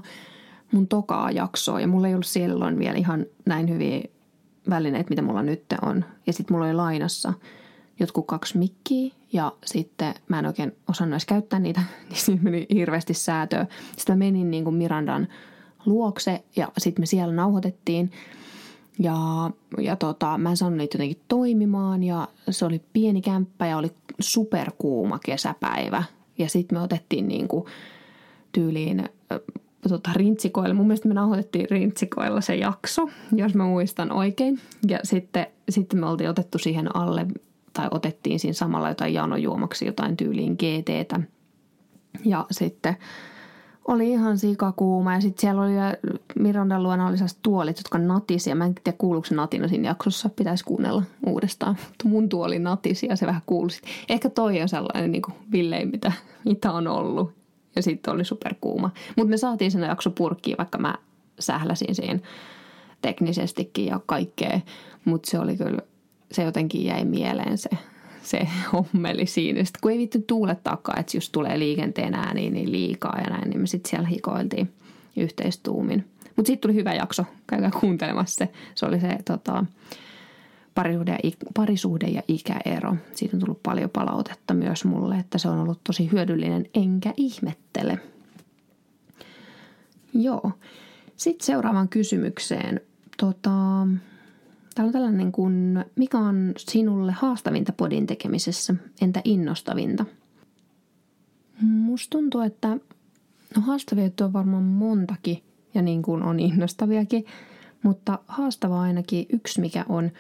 mun 0.72 0.88
tokaa 0.88 1.32
jaksoa 1.32 1.80
ja 1.82 1.88
mulla 1.88 2.08
ei 2.08 2.14
ollut 2.14 2.26
silloin 2.26 2.80
vielä 2.80 2.98
ihan 2.98 3.26
näin 3.46 3.70
hyviä 3.70 4.04
välineitä, 4.70 5.10
mitä 5.10 5.22
mulla 5.22 5.44
nyt 5.44 5.64
on. 5.82 6.06
Ja 6.28 6.34
sitten 6.34 6.54
mulla 6.54 6.66
oli 6.66 6.74
lainassa– 6.74 7.34
jotkut 8.02 8.28
kaksi 8.28 8.58
mikkiä 8.58 9.14
ja 9.34 9.52
sitten 9.66 10.14
mä 10.28 10.40
en 10.40 10.46
oikein 10.46 10.76
osannut 10.90 11.14
edes 11.14 11.26
käyttää 11.26 11.60
niitä, 11.60 11.82
niin 12.10 12.20
siinä 12.20 12.44
meni 12.44 12.68
hirveästi 12.74 13.14
säätöä. 13.14 13.66
Sitten 13.98 14.16
mä 14.16 14.26
menin 14.26 14.52
niin 14.52 14.64
kuin 14.64 14.76
Mirandan 14.76 15.28
luokse 15.86 16.44
ja 16.56 16.68
sitten 16.78 17.02
me 17.02 17.06
siellä 17.06 17.34
nauhoitettiin. 17.34 18.12
Ja, 19.00 19.16
ja 19.78 19.96
tota, 19.96 20.38
mä 20.38 20.50
en 20.50 20.58
saanut 20.58 20.78
niitä 20.78 20.96
jotenkin 20.96 21.22
toimimaan 21.28 22.04
ja 22.04 22.28
se 22.50 22.66
oli 22.66 22.82
pieni 22.94 23.22
kämppä 23.22 23.68
ja 23.68 23.78
oli 23.78 23.92
superkuuma 24.20 25.20
kesäpäivä. 25.26 26.04
Ja 26.38 26.50
sitten 26.50 26.78
me 26.78 26.84
otettiin 26.84 27.28
niinku 27.28 27.68
tyyliin 28.52 29.10
tota, 29.90 30.10
rintsikoilla. 30.16 30.74
Mun 30.74 30.88
mielestä 30.88 31.08
me 31.08 31.14
nauhoitettiin 31.14 31.70
rintsikoilla 31.70 32.42
se 32.42 32.56
jakso, 32.56 33.10
jos 33.36 33.56
mä 33.56 33.66
muistan 33.66 34.12
oikein. 34.12 34.60
Ja 34.88 35.00
sitten, 35.04 35.48
sitten 35.70 36.00
me 36.00 36.06
oltiin 36.06 36.30
otettu 36.30 36.58
siihen 36.58 36.96
alle, 36.96 37.28
tai 37.74 37.88
otettiin 37.92 38.40
siinä 38.40 38.54
samalla 38.54 38.90
jotain 38.90 39.14
janojuomaksi, 39.14 39.86
jotain 39.86 40.18
tyyliin 40.18 40.54
GTtä. 40.54 41.20
Ja 42.26 42.46
sitten 42.52 42.98
oli 43.88 44.12
ihan 44.12 44.38
sikakuuma 44.38 45.14
ja 45.14 45.22
sitten 45.22 45.42
siellä 45.42 45.62
oli 45.62 45.72
Mirandan 46.40 46.84
luona 46.84 47.08
oli 47.08 47.18
tuolit, 47.42 47.78
jotka 47.78 47.98
natisi 47.98 48.50
ja 48.50 48.56
mä 48.56 48.66
en 48.66 48.76
tiedä 48.76 48.98
kuuluuko 48.98 49.28
se 49.28 49.36
natina 49.36 49.68
siinä 49.68 49.90
jaksossa, 49.90 50.30
pitäisi 50.30 50.64
kuunnella 50.64 51.04
uudestaan. 51.26 51.76
Mutta 51.88 52.08
mun 52.08 52.30
tuoli 52.30 52.60
natisi 52.60 53.08
ja 53.10 53.16
se 53.16 53.28
vähän 53.28 53.42
kuulsi. 53.46 53.82
Ehkä 54.10 54.30
toi 54.30 54.62
on 54.62 54.70
sellainen 54.70 55.12
niin 55.12 55.22
kuin 55.22 55.36
villein, 55.52 55.92
mitä, 55.92 56.12
mitä 56.46 56.72
on 56.72 56.88
ollut 56.88 57.32
ja 57.76 57.84
sitten 57.84 58.14
oli 58.14 58.26
superkuuma. 58.26 58.90
Mutta 59.16 59.30
me 59.30 59.38
saatiin 59.38 59.72
sen 59.72 59.82
jakso 59.82 60.10
purkkiin, 60.12 60.58
vaikka 60.58 60.78
mä 60.78 60.96
sähläsin 61.40 61.96
siinä 61.96 62.20
teknisestikin 63.02 63.86
ja 63.86 64.00
kaikkea, 64.06 64.60
mutta 65.06 65.32
se 65.32 65.40
oli 65.40 65.58
kyllä, 65.58 65.82
se 66.32 66.44
jotenkin 66.44 66.86
jäi 66.86 67.06
mieleen 67.06 67.58
se, 67.58 67.70
se 68.24 68.48
hommeli 68.74 69.26
siinä. 69.26 69.64
Sitten 69.64 69.80
kun 69.82 69.92
ei 69.92 69.98
vittu 69.98 70.18
tuulettaakaan, 70.28 71.00
että 71.00 71.18
just 71.18 71.32
tulee 71.32 71.60
liikenteen 71.60 72.14
ääniin 72.14 72.54
niin 72.54 72.72
liikaa 72.72 73.20
ja 73.20 73.30
näin, 73.30 73.50
niin 73.50 73.62
me 73.62 73.68
sitten 73.68 73.90
siellä 73.90 74.08
hikoiltiin 74.08 74.74
yhteistuumin. 75.18 76.06
Mutta 76.36 76.48
sitten 76.48 76.62
tuli 76.62 76.76
hyvä 76.76 76.94
jakso, 76.94 77.26
käykää 77.48 77.72
kuuntelemassa 77.80 78.46
se. 78.46 78.52
Se 78.76 78.86
oli 78.86 79.00
se 79.00 79.18
tota, 79.26 79.66
parisuhde 80.76 81.18
ja, 81.24 81.32
parisuhde 81.54 82.08
ja 82.08 82.22
ikäero. 82.28 82.96
Siitä 83.14 83.38
on 83.38 83.40
tullut 83.40 83.64
paljon 83.64 83.90
palautetta 83.90 84.54
myös 84.54 84.86
mulle, 84.86 85.16
että 85.16 85.38
se 85.38 85.50
on 85.50 85.60
ollut 85.60 85.80
tosi 85.84 86.12
hyödyllinen, 86.12 86.66
enkä 86.74 87.14
ihmettele. 87.18 88.00
Joo. 90.14 90.52
Sitten 91.16 91.46
seuraavaan 91.46 91.90
kysymykseen. 91.90 92.82
Tota, 93.18 93.88
täällä 94.76 94.90
on 94.90 94.94
tällainen 94.94 95.32
kuin, 95.32 95.86
mikä 95.96 96.18
on 96.18 96.54
sinulle 96.58 97.12
haastavinta 97.12 97.74
podin 97.74 98.08
tekemisessä, 98.08 98.76
entä 99.02 99.22
innostavinta? 99.24 100.06
Musta 101.62 102.10
tuntuu, 102.10 102.42
että 102.42 102.68
no 103.56 103.62
haastavia 103.62 104.10
on 104.22 104.34
varmaan 104.34 104.64
montakin 104.64 105.44
ja 105.74 105.82
niin 105.82 106.02
kuin 106.02 106.24
on 106.24 106.40
innostaviakin, 106.40 107.26
mutta 107.84 108.20
haastava 108.28 108.82
ainakin 108.82 109.26
yksi, 109.30 109.62
mikä 109.62 109.86
on, 109.90 110.12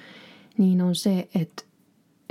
niin 0.58 0.81
on 0.81 0.96
se, 0.96 1.29
että, 1.36 1.63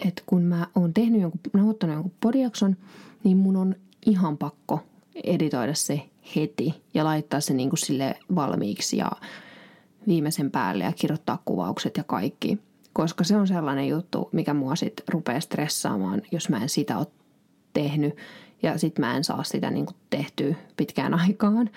että 0.07 0.23
kun 0.27 0.43
mä 0.43 0.67
oon 0.75 0.95
tehnyt 0.95 1.21
jonkun, 1.21 1.41
nauhoittanut 1.53 1.95
jonkun 1.95 2.13
podiakson, 2.21 2.77
niin 3.25 3.37
mun 3.37 3.57
on 3.57 3.75
ihan 4.07 4.39
pakko 4.39 4.81
editoida 5.25 5.75
se 5.75 6.03
heti 6.37 6.75
ja 6.95 7.05
laittaa 7.05 7.41
se 7.41 7.55
niin 7.55 7.71
kuin 7.71 7.79
sille 7.79 8.17
valmiiksi 8.35 8.97
ja 8.97 9.11
viimeisen 10.09 10.51
päälle 10.51 10.85
ja 10.85 10.93
kirjoittaa 10.93 11.43
kuvaukset 11.45 11.97
ja 11.97 12.05
kaikki. 12.05 12.59
Koska 12.93 13.25
se 13.25 13.37
on 13.37 13.47
sellainen 13.47 13.89
juttu, 13.89 14.29
mikä 14.33 14.55
mua 14.55 14.77
sitten 14.77 15.05
rupeaa 15.09 15.41
stressaamaan, 15.41 16.23
jos 16.33 16.49
mä 16.49 16.57
en 16.63 16.69
sitä 16.69 16.99
ole 16.99 17.07
tehnyt 17.73 18.17
ja 18.63 18.79
sitten 18.79 19.05
mä 19.05 19.17
en 19.17 19.25
saa 19.25 19.45
sitä 19.45 19.71
niin 19.71 19.87
kuin 19.87 19.97
tehtyä 20.11 20.55
pitkään 20.77 21.15
aikaan. 21.15 21.71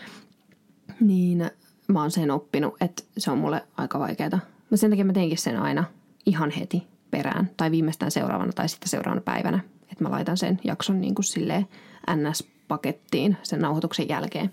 Niin 0.99 1.51
mä 1.87 2.01
oon 2.01 2.11
sen 2.11 2.31
oppinut, 2.31 2.75
että 2.81 3.03
se 3.17 3.31
on 3.31 3.37
mulle 3.37 3.63
aika 3.77 3.99
vaikeaa. 3.99 4.39
Mä 4.69 4.77
sen 4.77 4.89
takia 4.89 5.05
mä 5.05 5.13
teinkin 5.13 5.37
sen 5.37 5.59
aina 5.59 5.83
ihan 6.25 6.51
heti 6.51 6.87
perään 7.11 7.49
tai 7.57 7.71
viimeistään 7.71 8.11
seuraavana 8.11 8.51
tai 8.51 8.69
sitten 8.69 8.89
seuraavana 8.89 9.21
päivänä. 9.21 9.59
Että 9.91 10.03
mä 10.03 10.11
laitan 10.11 10.37
sen 10.37 10.59
jakson 10.63 11.01
niin 11.01 11.15
kuin 11.15 11.25
silleen 11.25 11.67
NS-pakettiin 12.09 13.37
sen 13.43 13.59
nauhoituksen 13.59 14.09
jälkeen. 14.09 14.51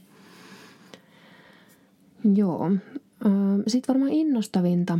Joo. 2.34 2.70
Sitten 3.66 3.94
varmaan 3.94 4.12
innostavinta. 4.12 4.98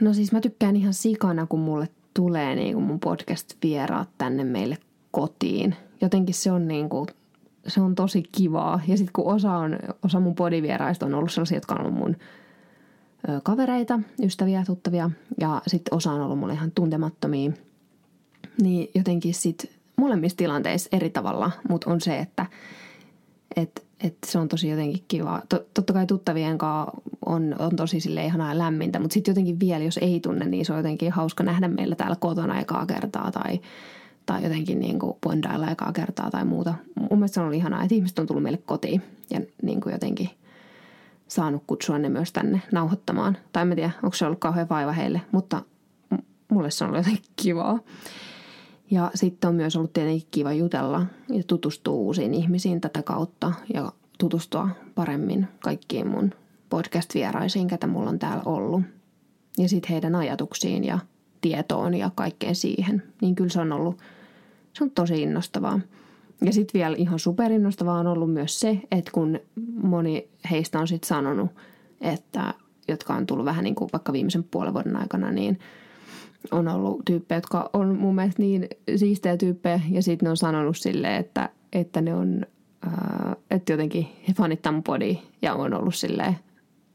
No 0.00 0.14
siis 0.14 0.32
mä 0.32 0.40
tykkään 0.40 0.76
ihan 0.76 0.94
sikana, 0.94 1.46
kun 1.46 1.60
mulle 1.60 1.88
tulee 2.14 2.54
niin 2.54 2.74
kuin 2.74 2.84
mun 2.84 3.00
podcast-vieraat 3.00 4.08
tänne 4.18 4.44
meille 4.44 4.78
kotiin. 5.10 5.76
Jotenkin 6.00 6.34
se 6.34 6.52
on 6.52 6.68
niin 6.68 6.88
kuin, 6.88 7.08
se 7.66 7.80
on 7.80 7.94
tosi 7.94 8.22
kivaa. 8.32 8.80
Ja 8.88 8.96
sitten 8.96 9.12
kun 9.12 9.34
osa, 9.34 9.52
on, 9.52 9.78
osa 10.02 10.20
mun 10.20 10.34
podivieraista 10.34 11.06
on 11.06 11.14
ollut 11.14 11.32
sellaisia, 11.32 11.56
jotka 11.56 11.74
on 11.74 11.80
ollut 11.80 11.98
mun 11.98 12.16
kavereita, 13.42 14.00
ystäviä, 14.22 14.64
tuttavia 14.66 15.10
ja 15.40 15.62
sitten 15.66 15.94
osa 15.94 16.12
on 16.12 16.20
ollut 16.20 16.38
mulle 16.38 16.52
ihan 16.52 16.72
tuntemattomia. 16.74 17.52
Niin 18.62 18.90
jotenkin 18.94 19.34
sitten 19.34 19.70
molemmissa 19.96 20.36
tilanteissa 20.36 20.88
eri 20.92 21.10
tavalla, 21.10 21.50
mutta 21.68 21.90
on 21.90 22.00
se, 22.00 22.18
että 22.18 22.46
et, 23.56 23.83
et 24.00 24.16
se 24.26 24.38
on 24.38 24.48
tosi 24.48 24.68
jotenkin 24.68 25.04
kiva. 25.08 25.42
Totta 25.74 25.92
kai 25.92 26.06
tuttavien 26.06 26.58
kanssa 26.58 27.00
on, 27.26 27.56
on 27.58 27.76
tosi 27.76 28.00
sille 28.00 28.24
ihanaa 28.24 28.58
lämmintä, 28.58 28.98
mutta 28.98 29.14
sitten 29.14 29.32
jotenkin 29.32 29.60
vielä, 29.60 29.84
jos 29.84 29.98
ei 30.02 30.20
tunne, 30.20 30.44
niin 30.44 30.66
se 30.66 30.72
on 30.72 30.78
jotenkin 30.78 31.12
hauska 31.12 31.44
nähdä 31.44 31.68
meillä 31.68 31.96
täällä 31.96 32.16
kotona 32.20 32.60
ekaa 32.60 32.86
kertaa 32.86 33.32
tai, 33.32 33.60
tai 34.26 34.42
jotenkin 34.42 34.80
niin 34.80 34.98
kuin 34.98 35.16
bondailla 35.22 35.70
ekaa 35.70 35.92
kertaa 35.92 36.30
tai 36.30 36.44
muuta. 36.44 36.74
Mun 37.10 37.18
mielestä 37.18 37.34
se 37.34 37.40
on 37.40 37.46
ollut 37.46 37.58
ihanaa, 37.58 37.82
että 37.82 37.94
ihmiset 37.94 38.18
on 38.18 38.26
tullut 38.26 38.42
meille 38.42 38.62
kotiin 38.66 39.02
ja 39.30 39.40
niin 39.62 39.80
kuin 39.80 39.92
jotenkin– 39.92 40.30
saanut 41.28 41.62
kutsua 41.66 41.98
ne 41.98 42.08
myös 42.08 42.32
tänne 42.32 42.62
nauhoittamaan. 42.72 43.36
Tai 43.52 43.62
en 43.62 43.74
tiedä, 43.74 43.90
onko 44.02 44.16
se 44.16 44.26
ollut 44.26 44.38
kauhean 44.38 44.68
vaiva 44.68 44.92
heille, 44.92 45.20
mutta 45.32 45.62
mulle 46.48 46.70
se 46.70 46.84
on 46.84 46.90
ollut 46.90 47.06
jotenkin 47.06 47.32
kivaa. 47.36 47.78
Ja 48.90 49.10
sitten 49.14 49.48
on 49.48 49.54
myös 49.54 49.76
ollut 49.76 49.92
tietenkin 49.92 50.28
kiva 50.30 50.52
jutella 50.52 51.06
ja 51.28 51.42
tutustua 51.46 51.94
uusiin 51.94 52.34
ihmisiin 52.34 52.80
tätä 52.80 53.02
kautta 53.02 53.52
ja 53.74 53.92
tutustua 54.18 54.68
paremmin 54.94 55.48
kaikkiin 55.62 56.06
mun 56.08 56.30
podcast-vieraisiin, 56.70 57.68
ketä 57.68 57.86
mulla 57.86 58.10
on 58.10 58.18
täällä 58.18 58.42
ollut. 58.46 58.82
Ja 59.58 59.68
sitten 59.68 59.90
heidän 59.90 60.14
ajatuksiin 60.14 60.84
ja 60.84 60.98
tietoon 61.40 61.94
ja 61.94 62.10
kaikkeen 62.14 62.56
siihen. 62.56 63.02
Niin 63.20 63.34
kyllä 63.34 63.50
se 63.50 63.60
on 63.60 63.72
ollut, 63.72 63.98
se 64.72 64.84
on 64.84 64.90
tosi 64.90 65.22
innostavaa. 65.22 65.80
Ja 66.44 66.52
sitten 66.52 66.78
vielä 66.78 66.96
ihan 66.96 67.18
superinnostavaa 67.18 67.98
on 67.98 68.06
ollut 68.06 68.32
myös 68.32 68.60
se, 68.60 68.80
että 68.90 69.10
kun 69.10 69.40
moni 69.82 70.28
heistä 70.50 70.78
on 70.78 70.88
sitten 70.88 71.08
sanonut, 71.08 71.50
että 72.00 72.54
jotka 72.88 73.14
on 73.14 73.26
tullut 73.26 73.44
vähän 73.44 73.64
niin 73.64 73.74
kuin 73.74 73.90
vaikka 73.92 74.12
viimeisen 74.12 74.44
puolen 74.44 74.74
vuoden 74.74 74.96
aikana, 74.96 75.30
niin 75.30 75.58
on 76.50 76.68
ollut 76.68 77.02
tyyppejä, 77.04 77.36
jotka 77.36 77.70
on 77.72 77.96
mun 77.96 78.14
mielestä 78.14 78.42
niin 78.42 78.68
siistejä 78.96 79.36
tyyppejä 79.36 79.80
ja 79.90 80.02
sitten 80.02 80.26
ne 80.26 80.30
on 80.30 80.36
sanonut 80.36 80.76
silleen, 80.76 81.20
että, 81.20 81.48
että 81.72 82.00
ne 82.00 82.14
on, 82.14 82.46
ää, 82.82 83.36
että 83.50 83.72
jotenkin 83.72 84.08
he 84.28 84.32
fanittaa 84.32 84.72
mun 84.72 84.82
podi 84.82 85.18
ja 85.42 85.54
on 85.54 85.74
ollut 85.74 85.94
silleen, 85.94 86.36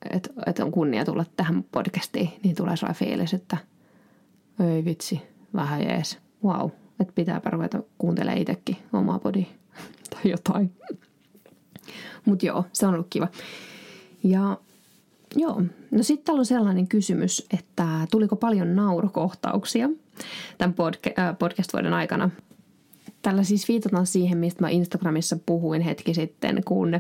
että, 0.09 0.29
että 0.45 0.65
on 0.65 0.71
kunnia 0.71 1.05
tulla 1.05 1.25
tähän 1.37 1.63
podcastiin, 1.71 2.29
niin 2.43 2.55
tulee 2.55 2.77
sellainen 2.77 2.99
fiilis, 2.99 3.33
että 3.33 3.57
ei 4.59 4.85
vitsi, 4.85 5.21
vähän 5.55 5.83
jees, 5.83 6.19
wow, 6.43 6.69
että 6.99 7.13
pitääpä 7.15 7.49
ruveta 7.49 7.83
kuuntelemaan 7.97 8.41
itsekin 8.41 8.77
omaa 8.93 9.19
podi 9.19 9.45
tai 10.09 10.31
jotain. 10.31 10.71
Mutta 12.25 12.45
joo, 12.45 12.65
se 12.73 12.87
on 12.87 12.93
ollut 12.93 13.07
kiva. 13.09 13.27
Ja 14.23 14.57
joo, 15.35 15.61
no 15.91 16.03
sitten 16.03 16.25
täällä 16.25 16.39
on 16.39 16.45
sellainen 16.45 16.87
kysymys, 16.87 17.47
että 17.53 18.07
tuliko 18.11 18.35
paljon 18.35 18.75
naurukohtauksia 18.75 19.89
tämän 20.57 20.75
podca- 20.75 21.19
äh, 21.19 21.37
podcast-vuoden 21.39 21.93
aikana. 21.93 22.29
Tällä 23.21 23.43
siis 23.43 23.67
viitataan 23.67 24.07
siihen, 24.07 24.37
mistä 24.37 24.63
mä 24.63 24.69
Instagramissa 24.69 25.37
puhuin 25.45 25.81
hetki 25.81 26.13
sitten, 26.13 26.61
kun 26.65 26.99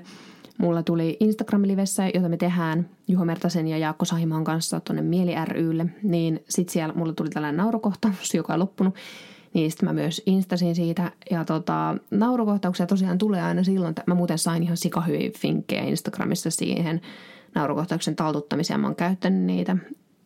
mulla 0.57 0.83
tuli 0.83 1.17
Instagram-livessä, 1.19 2.03
jota 2.13 2.29
me 2.29 2.37
tehdään 2.37 2.89
Juho 3.07 3.25
Mertasen 3.25 3.67
ja 3.67 3.77
Jaakko 3.77 4.05
Sahimaan 4.05 4.43
kanssa 4.43 4.79
tuonne 4.79 5.01
Mieli 5.01 5.33
rylle, 5.45 5.85
niin 6.03 6.43
sitten 6.49 6.73
siellä 6.73 6.93
mulla 6.93 7.13
tuli 7.13 7.29
tällainen 7.29 7.57
naurukohtaus, 7.57 8.33
joka 8.33 8.53
on 8.53 8.59
loppunut 8.59 8.95
niin 9.53 9.71
sitten 9.71 9.89
mä 9.89 9.93
myös 9.93 10.21
instasin 10.25 10.75
siitä. 10.75 11.11
Ja 11.31 11.45
tota, 11.45 11.97
naurukohtauksia 12.11 12.87
tosiaan 12.87 13.17
tulee 13.17 13.41
aina 13.41 13.63
silloin, 13.63 13.89
että 13.89 14.03
mä 14.07 14.15
muuten 14.15 14.37
sain 14.37 14.63
ihan 14.63 14.77
sikahyviä 14.77 15.29
finkkejä 15.37 15.83
Instagramissa 15.83 16.49
siihen 16.49 17.01
naurukohtauksen 17.55 18.15
taltuttamiseen. 18.15 18.79
Mä 18.79 18.87
oon 18.87 18.95
käyttänyt 18.95 19.41
niitä. 19.41 19.77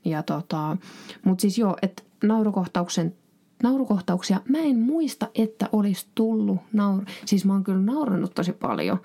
Ja 0.05 0.23
tota, 0.23 0.77
mutta 1.25 1.41
siis 1.41 1.57
joo, 1.57 1.77
että 1.81 2.03
naurukohtauksen 2.23 3.15
naurukohtauksia. 3.63 4.41
Mä 4.49 4.57
en 4.57 4.79
muista, 4.79 5.27
että 5.35 5.69
olisi 5.71 6.07
tullut 6.15 6.59
nauru. 6.73 7.05
Siis 7.25 7.45
mä 7.45 7.53
oon 7.53 7.63
kyllä 7.63 7.81
naurannut 7.81 8.33
tosi 8.35 8.51
paljon. 8.51 8.97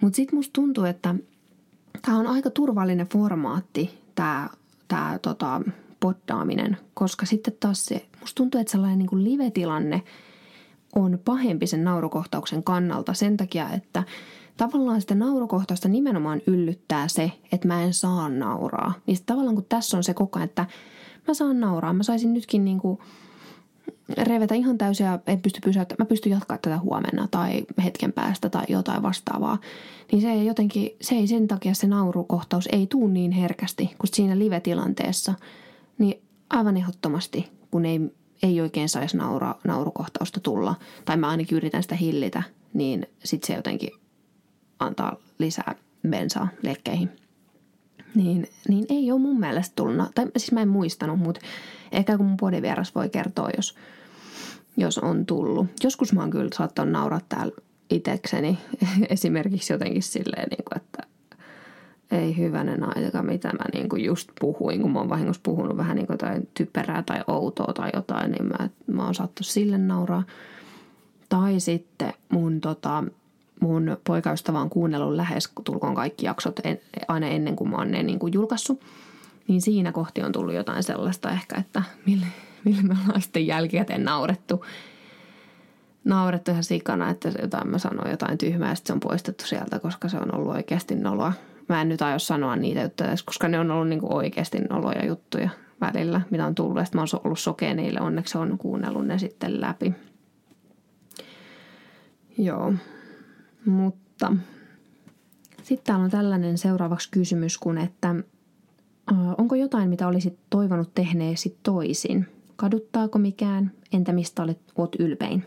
Mutta 0.00 0.16
sitten 0.16 0.36
musta 0.36 0.52
tuntuu, 0.52 0.84
että 0.84 1.14
tämä 2.02 2.18
on 2.18 2.26
aika 2.26 2.50
turvallinen 2.50 3.06
formaatti, 3.06 3.98
tämä 4.14 4.48
tää, 4.88 5.18
tota, 5.18 5.60
poddaaminen, 6.00 6.76
koska 6.94 7.26
sitten 7.26 7.54
taas 7.60 7.84
se, 7.84 8.06
musta 8.20 8.36
tuntuu, 8.36 8.60
että 8.60 8.70
sellainen 8.70 8.98
niin 8.98 9.08
kuin 9.08 9.24
live-tilanne 9.24 10.02
on 10.94 11.18
pahempi 11.24 11.66
sen 11.66 11.84
naurukohtauksen 11.84 12.62
kannalta 12.62 13.14
sen 13.14 13.36
takia, 13.36 13.70
että 13.70 14.02
tavallaan 14.56 15.00
sitä 15.00 15.14
naurukohtausta 15.14 15.88
nimenomaan 15.88 16.40
yllyttää 16.46 17.08
se, 17.08 17.32
että 17.52 17.68
mä 17.68 17.82
en 17.82 17.94
saa 17.94 18.28
nauraa. 18.28 18.92
Niin 19.06 19.18
tavallaan 19.26 19.54
kun 19.54 19.66
tässä 19.68 19.96
on 19.96 20.04
se 20.04 20.14
koko 20.14 20.38
ajan, 20.38 20.48
että 20.48 20.66
mä 21.28 21.34
saan 21.34 21.60
nauraa. 21.60 21.92
Mä 21.92 22.02
saisin 22.02 22.34
nytkin 22.34 22.64
niinku 22.64 23.00
revetä 24.18 24.54
ihan 24.54 24.78
täysin 24.78 25.06
ja 25.06 25.18
en 25.26 25.42
pysty 25.42 25.60
pysäyttämään. 25.64 26.06
Mä 26.06 26.08
pystyn 26.08 26.32
jatkaa 26.32 26.58
tätä 26.58 26.78
huomenna 26.78 27.28
tai 27.30 27.64
hetken 27.84 28.12
päästä 28.12 28.48
tai 28.48 28.64
jotain 28.68 29.02
vastaavaa. 29.02 29.58
Niin 30.12 30.22
se 30.22 30.32
ei 30.32 30.46
jotenkin, 30.46 30.90
se 31.00 31.14
ei 31.14 31.26
sen 31.26 31.48
takia 31.48 31.74
se 31.74 31.86
naurukohtaus 31.86 32.68
ei 32.72 32.86
tuu 32.86 33.08
niin 33.08 33.32
herkästi 33.32 33.90
kuin 33.98 34.10
siinä 34.14 34.38
live-tilanteessa. 34.38 35.34
Niin 35.98 36.22
aivan 36.50 36.76
ehdottomasti, 36.76 37.48
kun 37.70 37.84
ei, 37.84 38.00
ei 38.42 38.60
oikein 38.60 38.88
saisi 38.88 39.16
naura, 39.16 39.54
naurukohtausta 39.64 40.40
tulla, 40.40 40.74
tai 41.04 41.16
mä 41.16 41.28
ainakin 41.28 41.56
yritän 41.56 41.82
sitä 41.82 41.94
hillitä, 41.94 42.42
niin 42.74 43.06
sitten 43.24 43.46
se 43.46 43.54
jotenkin 43.54 43.90
antaa 44.86 45.16
lisää 45.38 45.74
bensaa 46.08 46.48
lekkeihin. 46.62 47.10
Niin, 48.14 48.48
niin 48.68 48.86
ei 48.88 49.12
ole 49.12 49.20
mun 49.20 49.40
mielestä 49.40 49.72
tullut, 49.76 50.14
tai 50.14 50.26
siis 50.36 50.52
mä 50.52 50.62
en 50.62 50.68
muistanut, 50.68 51.18
mutta 51.18 51.40
ehkä 51.92 52.16
kun 52.16 52.26
mun 52.26 52.36
podivieras 52.36 52.94
voi 52.94 53.08
kertoa, 53.08 53.48
jos, 53.56 53.76
jos 54.76 54.98
on 54.98 55.26
tullut. 55.26 55.66
Joskus 55.84 56.12
mä 56.12 56.20
oon 56.20 56.30
kyllä 56.30 56.50
saattanut 56.54 56.92
nauraa 56.92 57.20
täällä 57.28 57.52
itekseni 57.90 58.58
esimerkiksi 59.08 59.72
jotenkin 59.72 60.02
silleen, 60.02 60.48
niin 60.48 60.64
kuin, 60.64 60.76
että 60.76 61.06
ei 62.10 62.36
hyvänen 62.36 62.96
aika, 62.96 63.22
mitä 63.22 63.48
mä 63.48 63.64
niin 63.72 63.88
kuin 63.88 64.04
just 64.04 64.28
puhuin, 64.40 64.82
kun 64.82 64.92
mä 64.92 64.98
oon 64.98 65.08
vahingossa 65.08 65.42
puhunut 65.42 65.76
vähän 65.76 65.96
niin 65.96 66.06
kuin 66.06 66.14
jotain 66.14 66.48
typerää 66.54 67.02
tai 67.02 67.20
outoa 67.26 67.72
tai 67.72 67.90
jotain, 67.94 68.30
niin 68.30 68.46
mä, 68.46 68.68
mä 68.86 69.04
oon 69.04 69.14
saattu 69.14 69.42
sille 69.42 69.78
nauraa. 69.78 70.22
Tai 71.28 71.60
sitten 71.60 72.12
mun, 72.28 72.60
tota, 72.60 73.04
mun 73.62 73.96
poikaystävä 74.06 74.60
on 74.60 74.70
kuunnellut 74.70 75.14
lähes 75.14 75.52
tulkoon 75.64 75.94
kaikki 75.94 76.26
jaksot 76.26 76.60
en, 76.64 76.80
aina 77.08 77.26
ennen 77.26 77.56
kuin 77.56 77.70
mä 77.70 77.76
oon 77.76 77.90
ne 77.90 78.02
niin 78.02 78.18
kuin 78.18 78.32
julkaissut. 78.32 78.80
Niin 79.48 79.62
siinä 79.62 79.92
kohti 79.92 80.22
on 80.22 80.32
tullut 80.32 80.54
jotain 80.54 80.82
sellaista 80.82 81.30
ehkä, 81.30 81.56
että 81.58 81.82
mille, 82.06 82.26
mille 82.64 82.82
me 82.82 82.94
ollaan 83.04 83.20
sitten 83.20 83.46
jälkikäteen 83.46 84.04
naurettu. 84.04 84.64
Naurettu 86.04 86.50
ihan 86.50 86.64
sikana, 86.64 87.10
että 87.10 87.28
jotain 87.42 87.68
mä 87.68 87.78
sanoin 87.78 88.10
jotain 88.10 88.38
tyhmää 88.38 88.68
ja 88.68 88.74
se 88.74 88.92
on 88.92 89.00
poistettu 89.00 89.46
sieltä, 89.46 89.78
koska 89.78 90.08
se 90.08 90.16
on 90.16 90.34
ollut 90.34 90.52
oikeasti 90.54 90.94
noloa. 90.94 91.32
Mä 91.68 91.80
en 91.80 91.88
nyt 91.88 92.02
aio 92.02 92.18
sanoa 92.18 92.56
niitä 92.56 92.82
juttuja 92.82 93.10
koska 93.24 93.48
ne 93.48 93.58
on 93.58 93.70
ollut 93.70 93.88
niin 93.88 94.00
kuin 94.00 94.12
oikeasti 94.12 94.58
noloja 94.58 95.06
juttuja 95.06 95.50
välillä, 95.80 96.20
mitä 96.30 96.46
on 96.46 96.54
tullut. 96.54 96.76
Ja 96.76 96.84
mä 96.94 97.00
oon 97.00 97.20
ollut 97.24 97.38
sokea 97.38 97.74
niille, 97.74 98.00
onneksi 98.00 98.38
on 98.38 98.58
kuunnellut 98.58 99.06
ne 99.06 99.18
sitten 99.18 99.60
läpi. 99.60 99.94
Joo, 102.38 102.72
mutta 103.66 104.36
sitten 105.62 105.84
täällä 105.84 106.04
on 106.04 106.10
tällainen 106.10 106.58
seuraavaksi 106.58 107.10
kysymys, 107.10 107.58
kun 107.58 107.78
että 107.78 108.14
onko 109.38 109.54
jotain, 109.54 109.88
mitä 109.88 110.08
olisit 110.08 110.38
toivonut 110.50 110.94
tehneesi 110.94 111.58
toisin? 111.62 112.26
Kaduttaako 112.56 113.18
mikään? 113.18 113.72
Entä 113.92 114.12
mistä 114.12 114.42
olet, 114.42 114.60
oot 114.78 114.96
ylpein? 114.98 115.44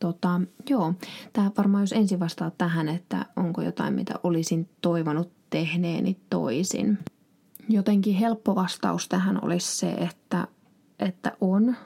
Tota, 0.00 0.40
joo, 0.70 0.94
tämä 1.32 1.50
varmaan 1.56 1.82
jos 1.82 1.92
ensin 1.92 2.20
vastaa 2.20 2.50
tähän, 2.50 2.88
että 2.88 3.26
onko 3.36 3.62
jotain, 3.62 3.94
mitä 3.94 4.14
olisin 4.22 4.68
toivonut 4.80 5.32
tehneeni 5.50 6.16
toisin. 6.30 6.98
Jotenkin 7.68 8.14
helppo 8.14 8.54
vastaus 8.54 9.08
tähän 9.08 9.44
olisi 9.44 9.76
se, 9.76 9.90
että, 9.90 10.48
että 10.98 11.32
on, 11.40 11.76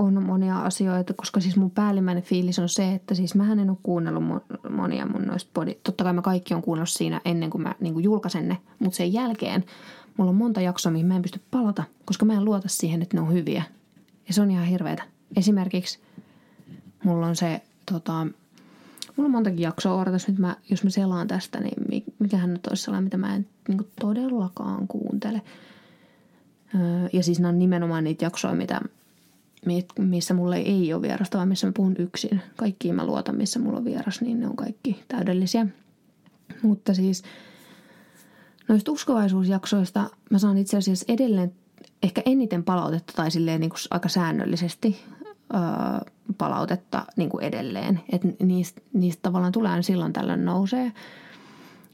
on 0.00 0.24
monia 0.24 0.58
asioita, 0.58 1.14
koska 1.14 1.40
siis 1.40 1.56
mun 1.56 1.70
päällimmäinen 1.70 2.22
fiilis 2.22 2.58
on 2.58 2.68
se, 2.68 2.92
että 2.92 3.14
siis 3.14 3.34
mä 3.34 3.52
en 3.52 3.70
ole 3.70 3.78
kuunnellut 3.82 4.24
monia 4.70 5.06
mun 5.06 5.22
noista 5.22 5.50
body. 5.54 5.74
Totta 5.82 6.04
kai 6.04 6.12
mä 6.12 6.22
kaikki 6.22 6.54
on 6.54 6.62
kuunnellut 6.62 6.88
siinä 6.88 7.20
ennen 7.24 7.50
kuin 7.50 7.62
mä 7.62 7.74
niin 7.80 7.92
kuin 7.92 8.04
julkaisen 8.04 8.48
ne, 8.48 8.56
mutta 8.78 8.96
sen 8.96 9.12
jälkeen 9.12 9.64
mulla 10.16 10.30
on 10.30 10.36
monta 10.36 10.60
jaksoa, 10.60 10.92
mihin 10.92 11.06
mä 11.06 11.16
en 11.16 11.22
pysty 11.22 11.40
palata, 11.50 11.84
koska 12.04 12.24
mä 12.24 12.32
en 12.32 12.44
luota 12.44 12.68
siihen, 12.68 13.02
että 13.02 13.16
ne 13.16 13.20
on 13.20 13.32
hyviä. 13.32 13.62
Ja 14.28 14.34
se 14.34 14.42
on 14.42 14.50
ihan 14.50 14.66
hirveetä. 14.66 15.02
Esimerkiksi 15.36 15.98
mulla 17.04 17.26
on 17.26 17.36
se, 17.36 17.62
tota, 17.92 18.26
mulla 19.16 19.26
on 19.26 19.30
montakin 19.30 19.60
jaksoa 19.60 20.00
odotas 20.00 20.28
nyt, 20.28 20.38
mä, 20.38 20.56
jos 20.70 20.84
mä 20.84 20.90
selaan 20.90 21.28
tästä, 21.28 21.60
niin 21.60 22.04
mikähän 22.18 22.52
nyt 22.52 22.66
olisi 22.66 22.82
sellainen, 22.82 23.04
mitä 23.04 23.16
mä 23.16 23.34
en 23.34 23.46
niin 23.68 23.78
kuin 23.78 23.90
todellakaan 24.00 24.88
kuuntele. 24.88 25.42
Öö, 26.74 27.08
ja 27.12 27.22
siis 27.22 27.40
nämä 27.40 27.48
on 27.48 27.58
nimenomaan 27.58 28.04
niitä 28.04 28.24
jaksoja, 28.24 28.54
mitä, 28.54 28.80
missä 29.98 30.34
mulle 30.34 30.56
ei 30.56 30.92
ole 30.94 31.02
vierasta, 31.02 31.38
vaan 31.38 31.48
missä 31.48 31.66
mä 31.66 31.72
puhun 31.76 31.96
yksin. 31.98 32.40
Kaikkiin 32.56 32.94
mä 32.94 33.06
luotan, 33.06 33.36
missä 33.36 33.58
mulla 33.58 33.78
on 33.78 33.84
vieras, 33.84 34.20
niin 34.20 34.40
ne 34.40 34.46
on 34.46 34.56
kaikki 34.56 35.02
täydellisiä. 35.08 35.66
Mutta 36.62 36.94
siis 36.94 37.22
noista 38.68 38.92
uskovaisuusjaksoista 38.92 40.10
mä 40.30 40.38
saan 40.38 40.58
itse 40.58 40.76
asiassa 40.76 41.04
edelleen 41.08 41.52
ehkä 42.02 42.22
eniten 42.26 42.64
palautetta 42.64 43.12
tai 43.16 43.30
silleen 43.30 43.60
niin 43.60 43.70
kuin 43.70 43.78
aika 43.90 44.08
säännöllisesti 44.08 45.00
öö, 45.54 45.60
palautetta 46.38 47.06
niin 47.16 47.30
kuin 47.30 47.44
edelleen. 47.44 48.00
Että 48.12 48.28
niistä, 48.42 48.80
niistä 48.92 49.22
tavallaan 49.22 49.52
tulee 49.52 49.70
aina 49.70 49.82
silloin 49.82 50.12
tällöin 50.12 50.44
nousee. 50.44 50.92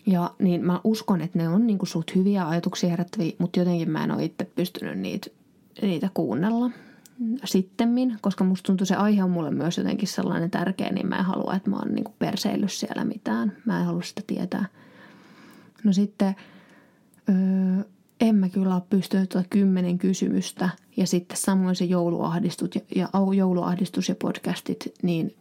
Ja 0.07 0.31
niin 0.39 0.65
mä 0.65 0.81
uskon, 0.85 1.21
että 1.21 1.39
ne 1.39 1.49
on 1.49 1.67
niin 1.67 1.79
kuin 1.79 1.89
suht 1.89 2.15
hyviä 2.15 2.49
ajatuksia 2.49 2.91
herättäviä, 2.91 3.33
mutta 3.39 3.59
jotenkin 3.59 3.91
mä 3.91 4.05
en 4.05 4.11
ole 4.11 4.25
itse 4.25 4.45
pystynyt 4.45 4.99
niitä, 4.99 5.31
niitä 5.83 6.11
kuunnella 6.15 6.71
sittemmin, 7.45 8.19
koska 8.21 8.45
musta 8.45 8.67
tuntuu 8.67 8.87
se 8.87 8.95
aihe 8.95 9.25
on 9.25 9.31
mulle 9.31 9.51
myös 9.51 9.79
jotenkin 9.79 10.09
sellainen 10.09 10.51
tärkeä, 10.51 10.93
niin 10.93 11.07
mä 11.07 11.17
en 11.17 11.25
halua, 11.25 11.55
että 11.55 11.71
mä 11.71 11.77
oon 11.77 11.95
niin 11.95 12.05
perseillyt 12.19 12.73
siellä 12.73 13.05
mitään. 13.05 13.53
Mä 13.65 13.79
en 13.81 13.87
halua 13.87 14.03
sitä 14.03 14.23
tietää. 14.27 14.67
No 15.85 15.93
sitten 15.93 16.37
öö, 17.29 17.85
en 18.21 18.35
mä 18.35 18.49
kyllä 18.49 18.75
ole 18.75 18.83
pystynyt 18.91 19.29
tuota 19.29 19.49
kymmenen 19.51 19.99
kysymystä 19.99 20.69
ja 20.97 21.07
sitten 21.07 21.37
samoin 21.37 21.77
se 21.77 21.85
jouluahdistus 21.85 22.71
ja, 22.75 22.81
ja 22.97 23.09
jouluahdistus 23.37 24.09
ja 24.09 24.15
podcastit, 24.15 24.95
niin 25.03 25.37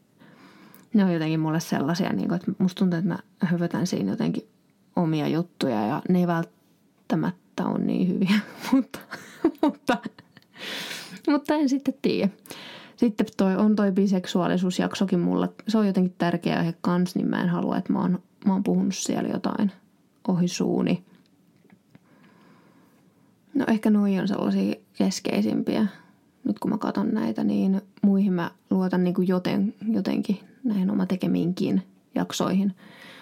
ne 0.94 1.06
on 1.06 1.14
jotenkin 1.14 1.40
mulle 1.40 1.60
sellaisia, 1.60 2.14
niin 2.14 2.28
kuin, 2.28 2.36
että 2.36 2.52
musta 2.58 2.80
tuntuu, 2.80 3.00
että 3.00 3.10
mä 3.10 3.50
hyvätän 3.52 3.88
siinä 3.88 4.12
jotenkin 4.12 4.48
omia 4.96 5.28
juttuja 5.28 5.88
ja 5.88 6.02
ne 6.10 6.20
ei 6.20 6.28
välttämättä 6.28 7.66
ole 7.66 7.80
niin 7.80 8.08
hyviä, 8.08 8.40
mutta, 8.72 9.00
mutta, 9.62 9.98
mutta 11.28 11.54
en 11.54 11.70
sitten 11.70 11.94
tiedä. 12.02 12.30
Sitten 12.96 13.28
toi, 13.38 13.56
on 13.56 13.76
toi 13.76 13.92
biseksuaalisuusjaksokin 13.92 15.20
mulla. 15.20 15.48
Se 15.68 15.78
on 15.78 15.88
jotenkin 15.88 16.16
tärkeä 16.18 16.58
aihe 16.58 16.74
kans, 16.82 17.16
niin 17.16 17.28
mä 17.28 17.42
en 17.42 17.50
halua, 17.50 17.78
että 17.78 17.94
mä 17.94 18.02
oon, 18.02 18.20
mä 18.46 18.54
oon 18.54 18.64
puhunut 18.64 18.96
siellä 18.96 19.30
jotain 19.30 19.72
ohi 20.28 20.48
suuni– 20.48 21.04
No 23.56 23.66
ehkä 23.68 23.90
noi 23.90 24.20
on 24.20 24.28
sellaisia 24.28 24.76
keskeisimpiä. 24.94 25.88
Nyt 26.44 26.60
kun 26.60 26.72
mä 26.72 26.78
katson 26.78 27.14
näitä, 27.14 27.44
niin 27.44 27.82
muihin 28.02 28.34
mä 28.34 28.52
luotan 28.70 29.04
niin 29.04 29.14
kuin 29.14 29.28
joten, 29.28 29.74
jotenkin 29.92 30.40
näihin 30.64 30.92
oma 30.92 31.06
tekemiinkin 31.06 31.82
jaksoihin. 32.16 32.74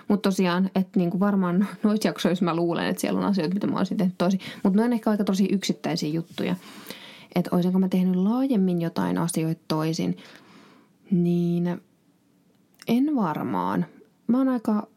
Mutta 0.07 0.29
tosiaan, 0.29 0.69
että 0.75 0.99
niin 0.99 1.19
varmaan 1.19 1.67
noissa 1.83 2.07
jaksoissa 2.07 2.45
mä 2.45 2.55
luulen, 2.55 2.87
että 2.87 3.01
siellä 3.01 3.19
on 3.19 3.25
asioita, 3.25 3.53
mitä 3.53 3.67
mä 3.67 3.85
tehnyt 3.97 4.17
toisin. 4.17 4.39
Mutta 4.63 4.79
ne 4.79 4.85
on 4.85 4.93
ehkä 4.93 5.09
aika 5.09 5.23
tosi 5.23 5.47
yksittäisiä 5.51 6.09
juttuja. 6.09 6.55
Että 7.35 7.55
olisinko 7.55 7.79
mä 7.79 7.89
tehnyt 7.89 8.15
laajemmin 8.15 8.81
jotain 8.81 9.17
asioita 9.17 9.61
toisin, 9.67 10.17
niin 11.11 11.81
en 12.87 13.15
varmaan. 13.15 13.85
Mä 14.27 14.37
oon 14.37 14.49
aika, 14.49 14.87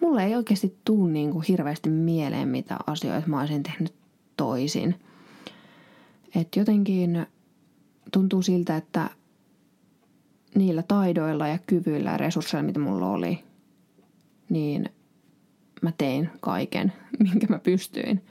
mulle 0.00 0.24
ei 0.24 0.36
oikeasti 0.36 0.76
tuu 0.84 1.06
niin 1.06 1.30
kuin 1.30 1.44
hirveästi 1.48 1.90
mieleen, 1.90 2.48
mitä 2.48 2.76
asioita 2.86 3.28
mä 3.28 3.40
olisin 3.40 3.62
tehnyt 3.62 3.94
toisin. 4.36 4.94
Et 6.34 6.56
jotenkin 6.56 7.26
tuntuu 8.12 8.42
siltä, 8.42 8.76
että 8.76 9.10
niillä 10.54 10.82
taidoilla 10.82 11.48
ja 11.48 11.58
kyvyillä 11.58 12.10
ja 12.10 12.16
resursseilla, 12.16 12.66
mitä 12.66 12.80
mulla 12.80 13.10
oli, 13.10 13.44
niin 14.48 14.88
mä 15.82 15.92
tein 15.98 16.30
kaiken, 16.40 16.92
minkä 17.32 17.46
mä 17.46 17.58
pystyin. 17.58 18.22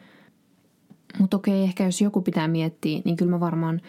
Mutta 1.20 1.38
okei, 1.38 1.64
ehkä 1.64 1.84
jos 1.86 2.02
joku 2.02 2.22
pitää 2.22 2.48
miettiä, 2.48 3.02
niin 3.06 3.16
kyllä 3.18 3.32
mä 3.32 3.40
varmaan, 3.40 3.82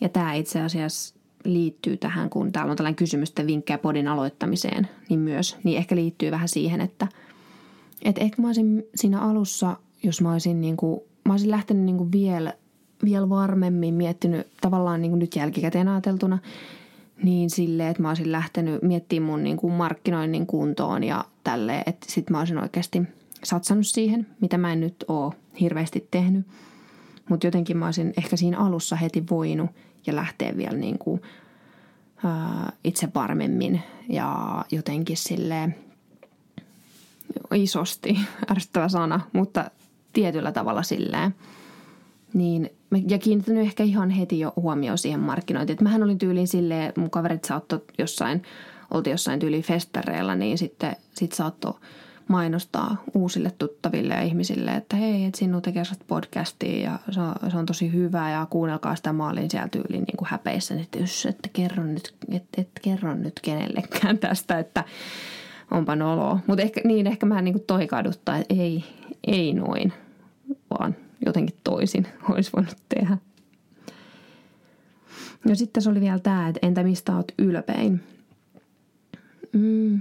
ja 0.00 0.08
tämä 0.08 0.34
itse 0.34 0.60
asiassa 0.60 1.14
liittyy 1.44 1.96
tähän, 1.96 2.30
kun 2.30 2.52
täällä 2.52 2.70
on 2.70 2.76
tällainen 2.76 2.96
kysymys, 2.96 3.28
että 3.28 3.46
vinkkejä 3.46 3.78
podin 3.78 4.08
aloittamiseen, 4.08 4.88
niin 5.08 5.20
myös, 5.20 5.56
niin 5.64 5.78
ehkä 5.78 5.96
liittyy 5.96 6.30
vähän 6.30 6.48
siihen, 6.48 6.80
että, 6.80 7.08
että 8.02 8.20
ehkä 8.20 8.42
mä 8.42 8.48
olisin 8.48 8.84
siinä 8.94 9.20
alussa, 9.20 9.76
jos 10.02 10.20
mä 10.20 10.32
olisin 10.32 10.60
niin 10.60 10.76
kuin 10.76 11.00
mä 11.28 11.32
olisin 11.32 11.50
lähtenyt 11.50 11.84
niin 11.84 11.96
kuin 11.96 12.12
vielä, 12.12 12.52
vielä 13.04 13.28
varmemmin 13.28 13.94
miettinyt 13.94 14.46
tavallaan 14.60 15.02
niin 15.02 15.10
kuin 15.10 15.18
nyt 15.18 15.36
jälkikäteen 15.36 15.88
ajateltuna, 15.88 16.38
niin 17.22 17.50
silleen, 17.50 17.90
että 17.90 18.02
mä 18.02 18.08
olisin 18.08 18.32
lähtenyt 18.32 18.82
miettimään 18.82 19.30
mun 19.30 19.44
niin 19.44 19.56
kuin 19.56 19.72
markkinoinnin 19.72 20.46
kuntoon 20.46 21.04
ja 21.04 21.24
tälleen, 21.44 21.82
että 21.86 22.06
sit 22.08 22.30
mä 22.30 22.38
olisin 22.38 22.58
oikeasti 22.58 23.02
satsannut 23.44 23.86
siihen, 23.86 24.26
mitä 24.40 24.58
mä 24.58 24.72
en 24.72 24.80
nyt 24.80 25.04
oo 25.08 25.34
hirveästi 25.60 26.08
tehnyt. 26.10 26.46
Mutta 27.28 27.46
jotenkin 27.46 27.76
mä 27.76 27.84
olisin 27.84 28.12
ehkä 28.16 28.36
siinä 28.36 28.58
alussa 28.58 28.96
heti 28.96 29.24
voinut 29.30 29.70
ja 30.06 30.16
lähteä 30.16 30.56
vielä 30.56 30.76
niin 30.76 30.98
kuin, 30.98 31.22
ää, 32.24 32.72
itse 32.84 33.08
varmemmin 33.14 33.82
ja 34.08 34.64
jotenkin 34.70 35.16
sille 35.16 35.74
isosti, 37.54 38.18
ärsyttävä 38.50 38.88
sana, 38.88 39.20
mutta 39.32 39.70
tietyllä 40.12 40.52
tavalla 40.52 40.82
silleen. 40.82 41.34
Niin, 42.34 42.70
ja 43.08 43.18
kiinnittänyt 43.18 43.62
ehkä 43.62 43.82
ihan 43.82 44.10
heti 44.10 44.40
jo 44.40 44.52
huomioon 44.56 44.98
siihen 44.98 45.20
markkinointiin. 45.20 45.74
Että 45.74 45.84
mähän 45.84 46.02
olin 46.02 46.18
tyyliin 46.18 46.48
silleen, 46.48 46.92
mun 46.96 47.10
kaverit 47.10 47.44
saattoi 47.44 47.84
jossain, 47.98 48.42
oltiin 48.90 49.12
jossain 49.12 49.40
tyyliin 49.40 49.62
festareilla, 49.62 50.34
niin 50.34 50.58
sitten 50.58 50.96
sit 51.14 51.32
saattoi 51.32 51.74
mainostaa 52.28 53.02
uusille 53.14 53.52
tuttaville 53.58 54.14
ja 54.14 54.22
ihmisille, 54.22 54.70
että 54.70 54.96
hei, 54.96 55.24
että 55.24 55.38
sinun 55.38 55.62
tekee 55.62 55.82
podcastia 56.06 56.90
ja 56.90 56.98
se 57.10 57.20
on, 57.20 57.34
se 57.50 57.56
on 57.58 57.66
tosi 57.66 57.92
hyvä 57.92 58.30
ja 58.30 58.46
kuunnelkaa 58.50 58.96
sitä. 58.96 59.12
Mä 59.12 59.28
olin 59.28 59.50
siellä 59.50 59.68
tyyliin 59.68 60.04
niin 60.04 60.16
kuin 60.16 60.28
häpeissä, 60.30 60.74
että 60.74 60.98
jos 60.98 61.26
et 61.26 61.50
kerro 61.52 61.84
nyt, 61.84 62.14
et, 62.32 62.44
et 62.56 62.70
kerro 62.82 63.14
nyt 63.14 63.40
kenellekään 63.42 64.18
tästä, 64.18 64.58
että 64.58 64.84
onpa 65.70 65.96
noloa. 65.96 66.38
Mutta 66.46 66.62
ehkä, 66.62 66.80
niin 66.84 67.06
ehkä 67.06 67.26
mä 67.26 67.42
niin 67.42 67.54
kuin 67.54 67.64
toikauduttaa, 67.66 68.36
että 68.36 68.54
ei, 68.54 68.84
ei 69.26 69.52
noin, 69.52 69.92
vaan 70.70 70.96
jotenkin 71.26 71.56
toisin 71.64 72.06
olisi 72.30 72.50
voinut 72.56 72.76
tehdä. 72.88 73.18
Ja 75.48 75.56
sitten 75.56 75.82
se 75.82 75.90
oli 75.90 76.00
vielä 76.00 76.18
tämä, 76.18 76.48
että 76.48 76.66
entä 76.66 76.82
mistä 76.82 77.16
oot 77.16 77.32
ylpein? 77.38 78.00
Mm. 79.52 80.00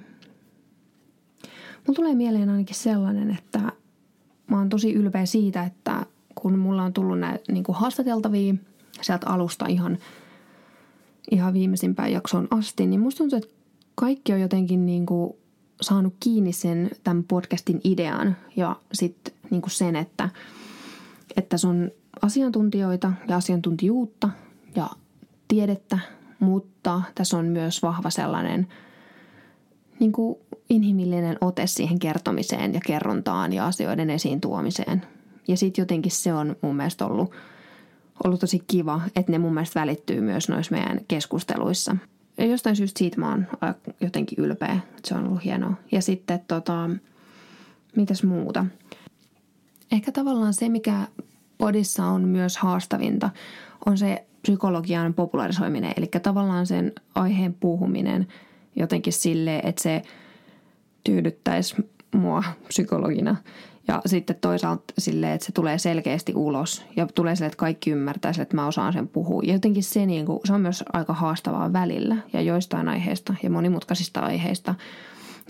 Mulla 1.88 1.96
tulee 1.96 2.16
mieleen 2.16 2.50
ainakin 2.50 2.76
sellainen, 2.76 3.32
että 3.32 3.60
mä 4.48 4.58
oon 4.58 4.70
tosi 4.70 4.94
ylpeä 4.94 5.26
siitä, 5.26 5.64
että 5.64 6.06
kun 6.36 6.60
mulla 6.60 6.84
on 6.84 6.94
tullut 6.94 7.20
näitä 7.20 7.52
niin 7.52 7.64
haastateltavia 7.70 8.56
sieltä 9.02 9.30
alusta 9.30 9.66
ihan, 9.66 9.98
ihan 11.32 11.54
viimeisimpään 11.54 12.12
jaksoon 12.12 12.48
asti, 12.52 12.86
niin 12.86 13.00
musta 13.00 13.18
tuntuu, 13.18 13.38
että 13.38 13.54
kaikki 13.96 14.34
on 14.34 14.42
jotenkin 14.42 14.86
niin 14.86 15.06
kuin 15.06 15.34
saanut 15.82 16.14
kiinni 16.20 16.54
sen 16.54 16.90
tämän 17.04 17.24
podcastin 17.24 17.82
idean 17.84 18.36
ja 18.56 18.76
sitten 18.94 19.34
niin 19.50 19.62
sen, 19.68 19.96
että, 19.96 20.30
että 21.38 21.58
se 21.58 21.68
on 21.68 21.92
asiantuntijoita 22.22 23.14
ja 23.28 23.36
asiantuntijuutta 23.36 24.30
ja 24.76 24.90
tiedettä, 25.48 26.00
mutta 26.40 27.02
tässä 27.16 27.38
on 27.38 27.46
myös 27.46 27.84
vahva 27.84 28.10
sellainen 28.10 28.68
niin 30.00 30.12
kuin 30.12 30.38
inhimillinen 30.70 31.38
ote 31.42 31.68
siihen 31.68 32.00
kertomiseen 32.00 32.74
ja 32.74 32.80
kerrontaan 32.86 33.54
ja 33.54 33.66
asioiden 33.66 34.10
esiin 34.10 34.42
tuomiseen. 34.42 35.02
Ja 35.48 35.58
sitten 35.58 35.82
jotenkin 35.82 36.12
se 36.12 36.34
on 36.34 36.56
mun 36.62 36.76
mielestä 36.76 37.06
ollut, 37.06 37.32
ollut 38.24 38.40
tosi 38.40 38.64
kiva, 38.68 39.02
että 39.16 39.32
ne 39.32 39.38
mun 39.38 39.54
mielestä 39.54 39.80
välittyy 39.80 40.22
myös 40.22 40.50
noissa 40.50 40.76
meidän 40.76 41.00
keskusteluissa. 41.08 41.96
Ja 42.38 42.46
jostain 42.46 42.76
syystä 42.76 43.00
siitä 43.00 43.20
mä 43.20 43.30
oon 43.30 43.48
jotenkin 44.02 44.44
ylpeä, 44.44 44.74
että 44.74 45.08
se 45.10 45.16
on 45.16 45.28
ollut 45.28 45.44
hienoa. 45.44 45.74
Ja 45.92 46.02
sitten 46.02 46.40
tota, 46.48 46.90
mitäs 47.96 48.24
muuta? 48.24 48.66
Ehkä 49.92 50.12
tavallaan 50.12 50.54
se, 50.54 50.70
mikä 50.70 51.08
podissa 51.58 52.06
on 52.06 52.28
myös 52.28 52.58
haastavinta, 52.58 53.30
on 53.86 53.98
se 53.98 54.26
psykologian 54.42 55.14
popularisoiminen. 55.14 55.94
Eli 55.98 56.08
tavallaan 56.24 56.68
sen 56.68 56.92
aiheen 57.16 57.54
puhuminen 57.54 58.28
jotenkin 58.76 59.14
silleen, 59.14 59.68
että 59.68 59.84
se– 59.84 60.02
tyydyttäisi 61.08 61.76
mua 62.16 62.44
psykologina. 62.68 63.36
Ja 63.88 64.02
sitten 64.06 64.36
toisaalta 64.42 64.84
silleen, 64.98 65.34
että 65.34 65.46
se 65.46 65.52
tulee 65.52 65.78
selkeästi 65.78 66.34
ulos 66.36 66.86
ja 66.96 67.08
tulee 67.08 67.36
sille, 67.36 67.48
että 67.48 67.58
kaikki 67.58 67.92
ymmärtäisivät, 67.92 68.46
että 68.46 68.56
mä 68.56 68.68
osaan 68.68 68.94
sen 68.94 69.08
puhua. 69.08 69.42
Ja 69.46 69.54
jotenkin 69.54 69.84
se, 69.84 70.06
niin 70.06 70.26
kuin, 70.26 70.40
se 70.46 70.54
on 70.54 70.62
myös 70.62 70.84
aika 70.94 71.14
haastavaa 71.14 71.74
välillä 71.74 72.18
ja 72.34 72.42
joistain 72.42 72.88
aiheista 72.88 73.36
ja 73.44 73.50
monimutkaisista 73.50 74.20
aiheista 74.20 74.76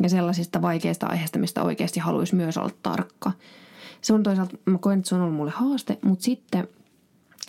ja 0.04 0.10
sellaisista 0.10 0.62
vaikeista 0.62 1.08
aiheista, 1.08 1.40
mistä 1.40 1.64
oikeasti 1.64 2.00
haluaisi 2.00 2.36
myös 2.36 2.58
olla 2.58 2.72
tarkka. 2.84 3.32
Se 4.02 4.14
on 4.14 4.24
toisaalta, 4.24 4.58
mä 4.66 4.78
koen, 4.78 5.00
että 5.00 5.10
se 5.10 5.16
on 5.16 5.22
ollut 5.22 5.36
mulle 5.36 5.52
haaste, 5.52 5.98
mutta 6.02 6.24
sitten 6.24 6.68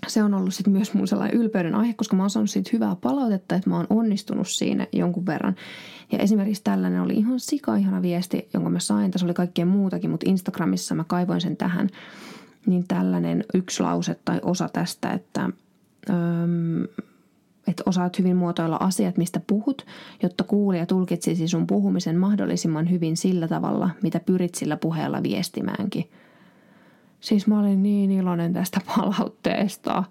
se 0.06 0.22
on 0.22 0.34
ollut 0.34 0.54
sitten 0.54 0.72
myös 0.72 0.94
mun 0.94 1.08
sellainen 1.08 1.40
ylpeyden 1.40 1.74
aihe, 1.74 1.94
koska 1.94 2.16
mä 2.16 2.22
oon 2.22 2.30
saanut 2.30 2.50
siitä 2.50 2.70
hyvää 2.72 2.96
palautetta, 2.96 3.54
että 3.54 3.70
mä 3.70 3.76
oon 3.76 3.86
onnistunut 3.90 4.48
siinä 4.48 4.86
jonkun 4.92 5.26
verran. 5.26 5.56
Ja 6.12 6.18
esimerkiksi 6.18 6.64
tällainen 6.64 7.02
oli 7.02 7.14
ihan 7.14 7.40
sika-ihana 7.40 8.02
viesti, 8.02 8.48
jonka 8.54 8.70
mä 8.70 8.80
sain. 8.80 9.10
Tässä 9.10 9.26
oli 9.26 9.34
kaikkea 9.34 9.66
muutakin, 9.66 10.10
mutta 10.10 10.30
Instagramissa 10.30 10.94
mä 10.94 11.04
kaivoin 11.04 11.40
sen 11.40 11.56
tähän. 11.56 11.88
Niin 12.66 12.84
tällainen 12.88 13.44
yksi 13.54 13.82
lause 13.82 14.16
tai 14.24 14.40
osa 14.42 14.68
tästä, 14.68 15.10
että, 15.12 15.50
öm, 16.10 16.82
että 17.66 17.82
osaat 17.86 18.18
hyvin 18.18 18.36
muotoilla 18.36 18.76
asiat, 18.80 19.16
mistä 19.16 19.40
puhut, 19.46 19.86
jotta 20.22 20.44
kuulija 20.44 20.86
tulkitsisi 20.86 21.48
sun 21.48 21.66
puhumisen 21.66 22.16
mahdollisimman 22.16 22.90
hyvin 22.90 23.16
sillä 23.16 23.48
tavalla, 23.48 23.90
mitä 24.02 24.20
pyrit 24.20 24.54
sillä 24.54 24.76
puheella 24.76 25.22
viestimäänkin. 25.22 26.10
Siis 27.20 27.46
mä 27.46 27.60
olin 27.60 27.82
niin 27.82 28.10
iloinen 28.10 28.52
tästä 28.52 28.80
palautteesta, 28.96 30.04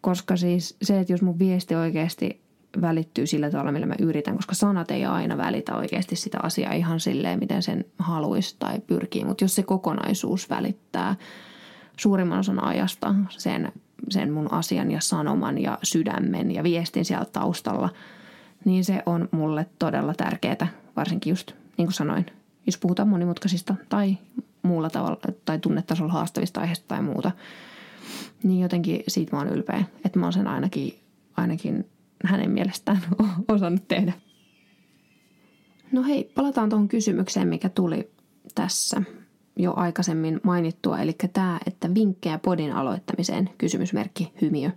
koska 0.00 0.36
siis 0.36 0.76
se, 0.82 1.00
että 1.00 1.12
jos 1.12 1.22
mun 1.22 1.38
viesti 1.38 1.74
oikeasti 1.74 2.42
välittyy 2.80 3.26
sillä 3.26 3.50
tavalla, 3.50 3.72
millä 3.72 3.86
mä 3.86 3.94
yritän, 3.98 4.36
koska 4.36 4.54
sanat 4.54 4.90
ei 4.90 5.04
aina 5.04 5.36
välitä 5.36 5.76
oikeasti 5.76 6.16
sitä 6.16 6.38
asiaa 6.42 6.72
ihan 6.72 7.00
silleen, 7.00 7.38
miten 7.38 7.62
sen 7.62 7.84
haluaisi 7.98 8.56
tai 8.58 8.80
pyrkii. 8.86 9.24
Mutta 9.24 9.44
jos 9.44 9.54
se 9.54 9.62
kokonaisuus 9.62 10.50
välittää 10.50 11.16
suurimman 11.96 12.38
osan 12.38 12.64
ajasta 12.64 13.14
sen, 13.28 13.72
sen 14.08 14.32
mun 14.32 14.52
asian 14.52 14.90
ja 14.90 15.00
sanoman 15.00 15.58
ja 15.58 15.78
sydämen 15.82 16.54
ja 16.54 16.62
viestin 16.62 17.04
sieltä 17.04 17.30
taustalla, 17.32 17.88
niin 18.64 18.84
se 18.84 19.02
on 19.06 19.28
mulle 19.30 19.66
todella 19.78 20.14
tärkeää, 20.14 20.66
varsinkin 20.96 21.30
just 21.30 21.52
niin 21.76 21.86
kuin 21.86 21.94
sanoin, 21.94 22.26
jos 22.66 22.78
puhutaan 22.78 23.08
monimutkaisista 23.08 23.74
tai 23.88 24.16
muulla 24.62 24.90
tavalla 24.90 25.18
tai 25.44 25.58
tunnetasolla 25.58 26.12
haastavista 26.12 26.60
aiheista 26.60 26.88
tai 26.88 27.02
muuta. 27.02 27.30
Niin 28.42 28.60
jotenkin 28.60 29.02
siitä 29.08 29.36
mä 29.36 29.42
oon 29.42 29.52
ylpeä, 29.52 29.84
että 30.04 30.18
mä 30.18 30.26
oon 30.26 30.32
sen 30.32 30.46
ainakin, 30.46 30.98
ainakin 31.36 31.88
hänen 32.24 32.50
mielestään 32.50 33.00
osannut 33.48 33.88
tehdä. 33.88 34.12
No 35.92 36.02
hei, 36.02 36.32
palataan 36.34 36.68
tuohon 36.68 36.88
kysymykseen, 36.88 37.48
mikä 37.48 37.68
tuli 37.68 38.10
tässä 38.54 39.02
jo 39.56 39.72
aikaisemmin 39.76 40.40
mainittua, 40.42 40.98
eli 40.98 41.16
tämä, 41.32 41.60
että 41.66 41.94
vinkkejä 41.94 42.38
podin 42.38 42.72
aloittamiseen, 42.72 43.50
kysymysmerkki 43.58 44.32
hymiö. 44.40 44.70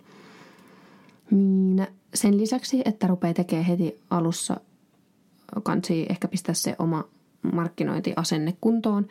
Niin 1.31 1.87
sen 2.13 2.37
lisäksi, 2.37 2.81
että 2.85 3.07
rupeaa 3.07 3.33
tekemään 3.33 3.65
heti 3.65 4.01
alussa, 4.09 4.59
kansi 5.63 6.05
ehkä 6.09 6.27
pistää 6.27 6.53
se 6.55 6.75
oma 6.79 7.03
markkinointiasenne 7.53 8.57
kuntoon. 8.61 9.07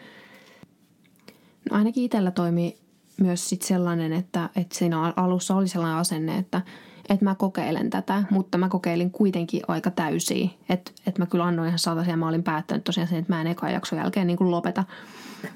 No 1.71 1.77
ainakin 1.77 2.05
itsellä 2.05 2.31
toimii 2.31 2.77
myös 3.21 3.49
sit 3.49 3.63
sellainen, 3.63 4.13
että, 4.13 4.51
että 4.57 4.79
siinä 4.79 5.13
alussa 5.17 5.57
oli 5.57 5.69
sellainen 5.69 5.99
asenne, 5.99 6.39
että– 6.39 6.63
että 7.09 7.25
mä 7.25 7.35
kokeilen 7.35 7.91
tätä, 7.91 8.25
mutta 8.31 8.59
mä 8.59 8.69
kokeilin 8.69 9.11
kuitenkin 9.11 9.63
aika 9.69 9.91
täysiä. 9.91 10.49
Että 10.69 10.93
et 11.07 11.19
mä 11.19 11.27
kyllä 11.27 11.45
annoin 11.45 11.69
ihan 11.69 11.79
satasia 11.79 12.13
ja 12.13 12.17
mä 12.17 12.29
olin 12.29 12.43
päättänyt 12.43 12.85
tosiaan 12.85 13.09
sen, 13.09 13.19
että 13.19 13.33
mä 13.33 13.41
en 13.41 13.47
eka 13.47 13.71
jakson 13.71 13.99
jälkeen 13.99 14.27
niin 14.27 14.37
kuin 14.37 14.51
lopeta. 14.51 14.85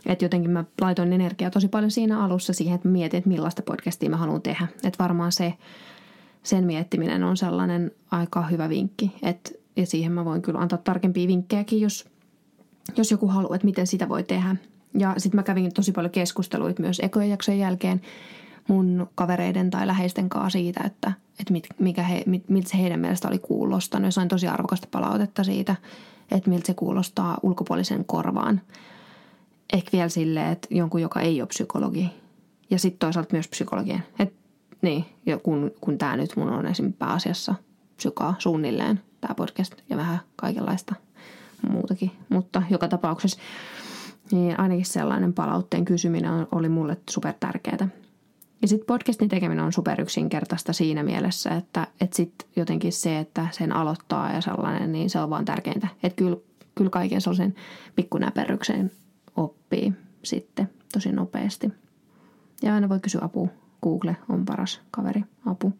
Että 0.06 0.24
jotenkin 0.24 0.50
mä 0.50 0.64
laitoin 0.80 1.12
energiaa 1.12 1.50
tosi 1.50 1.68
paljon 1.68 1.90
siinä 1.90 2.24
alussa 2.24 2.52
siihen, 2.52 2.74
että 2.74 2.88
mietin, 2.88 3.18
että 3.18 3.28
millaista 3.28 3.62
podcastia 3.62 4.10
mä 4.10 4.16
haluan 4.16 4.42
tehdä. 4.42 4.66
Että 4.84 5.02
varmaan 5.04 5.32
se, 5.32 5.54
sen 6.42 6.64
miettiminen 6.64 7.24
on 7.24 7.36
sellainen 7.36 7.90
aika 8.10 8.46
hyvä 8.46 8.68
vinkki. 8.68 9.12
Et, 9.22 9.60
ja 9.76 9.86
siihen 9.86 10.12
mä 10.12 10.24
voin 10.24 10.42
kyllä 10.42 10.60
antaa 10.60 10.78
tarkempia 10.78 11.28
vinkkejäkin, 11.28 11.80
jos, 11.80 12.08
jos 12.96 13.10
joku 13.10 13.28
haluaa, 13.28 13.54
että 13.54 13.66
miten 13.66 13.86
sitä 13.86 14.08
voi 14.08 14.22
tehdä. 14.22 14.56
Ja 14.94 15.14
sitten 15.18 15.38
mä 15.38 15.42
kävin 15.42 15.74
tosi 15.74 15.92
paljon 15.92 16.10
keskusteluita 16.10 16.82
myös 16.82 17.00
ekojen 17.00 17.58
jälkeen 17.58 18.00
mun 18.68 19.10
kavereiden 19.14 19.70
tai 19.70 19.86
läheisten 19.86 20.28
kanssa 20.28 20.58
siitä, 20.58 20.80
että, 20.86 21.12
että 21.40 21.52
mit, 21.52 21.66
mikä 21.78 22.02
he, 22.02 22.22
mit, 22.26 22.48
miltä 22.48 22.68
se 22.68 22.78
heidän 22.78 23.00
mielestä 23.00 23.28
oli 23.28 23.38
kuulostanut. 23.38 24.06
Ja 24.06 24.10
sain 24.10 24.28
tosi 24.28 24.48
arvokasta 24.48 24.88
palautetta 24.90 25.44
siitä, 25.44 25.76
että 26.30 26.50
miltä 26.50 26.66
se 26.66 26.74
kuulostaa 26.74 27.38
ulkopuolisen 27.42 28.04
korvaan. 28.04 28.60
Ehkä 29.72 29.90
vielä 29.92 30.08
silleen, 30.08 30.52
että 30.52 30.68
jonkun, 30.70 31.02
joka 31.02 31.20
ei 31.20 31.40
ole 31.40 31.48
psykologi. 31.48 32.10
Ja 32.70 32.78
sitten 32.78 32.98
toisaalta 32.98 33.32
myös 33.32 33.48
psykologien. 33.48 34.02
Et, 34.18 34.32
niin, 34.82 35.04
ja 35.26 35.38
kun, 35.38 35.70
kun 35.80 35.98
tämä 35.98 36.16
nyt 36.16 36.36
mun 36.36 36.48
on 36.48 36.66
esimerkiksi 36.66 36.98
pääasiassa 36.98 37.54
psykaa 37.96 38.34
suunnilleen, 38.38 39.00
tämä 39.20 39.34
podcast 39.34 39.74
ja 39.90 39.96
vähän 39.96 40.20
kaikenlaista 40.36 40.94
muutakin. 41.68 42.10
Mutta 42.28 42.62
joka 42.70 42.88
tapauksessa 42.88 43.38
niin 44.32 44.60
ainakin 44.60 44.86
sellainen 44.86 45.32
palautteen 45.32 45.84
kysyminen 45.84 46.46
oli 46.52 46.68
mulle 46.68 46.96
super 47.10 47.34
tärkeää. 47.40 47.88
Ja 48.62 48.68
sitten 48.68 48.86
podcastin 48.86 49.28
tekeminen 49.28 49.64
on 49.64 49.72
super 49.72 50.00
yksinkertaista 50.00 50.72
siinä 50.72 51.02
mielessä, 51.02 51.50
että, 51.50 51.86
että 52.00 52.16
sitten 52.16 52.48
jotenkin 52.56 52.92
se, 52.92 53.18
että 53.18 53.48
sen 53.50 53.76
aloittaa 53.76 54.32
ja 54.32 54.40
sellainen, 54.40 54.92
niin 54.92 55.10
se 55.10 55.20
on 55.20 55.30
vaan 55.30 55.44
tärkeintä. 55.44 55.88
Että 56.02 56.16
kyllä, 56.16 56.36
kyllä 56.74 56.90
kaiken 56.90 57.20
sellaisen 57.20 57.54
pikkunäperryksen 57.96 58.90
oppii 59.36 59.92
sitten 60.22 60.70
tosi 60.92 61.12
nopeasti. 61.12 61.72
Ja 62.62 62.74
aina 62.74 62.88
voi 62.88 63.00
kysyä 63.00 63.20
apua. 63.24 63.48
Google 63.82 64.16
on 64.28 64.44
paras 64.44 64.80
kaveri 64.90 65.24
apu. 65.46 65.72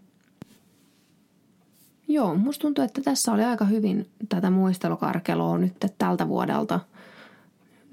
Joo, 2.09 2.35
musta 2.35 2.63
tuntuu, 2.63 2.85
että 2.85 3.03
tässä 3.03 3.33
oli 3.33 3.45
aika 3.45 3.65
hyvin 3.65 4.07
tätä 4.29 4.51
muistelukarkeloa 4.51 5.59
nyt 5.59 5.75
tältä 5.99 6.29
vuodelta 6.29 6.81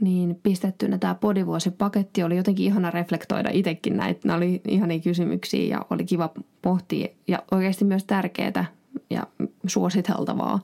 niin 0.01 0.39
pistettynä 0.43 0.97
tämä 0.97 1.15
podivuosipaketti 1.15 2.23
oli 2.23 2.37
jotenkin 2.37 2.65
ihana 2.65 2.91
reflektoida 2.91 3.49
itsekin 3.53 3.97
näitä. 3.97 4.19
Nämä 4.23 4.37
oli 4.37 4.61
ihania 4.67 4.99
kysymyksiä 4.99 5.77
ja 5.77 5.85
oli 5.89 6.05
kiva 6.05 6.29
pohtia 6.61 7.07
ja 7.27 7.43
oikeasti 7.51 7.85
myös 7.85 8.03
tärkeää 8.03 8.65
ja 9.09 9.27
suositeltavaa. 9.67 10.59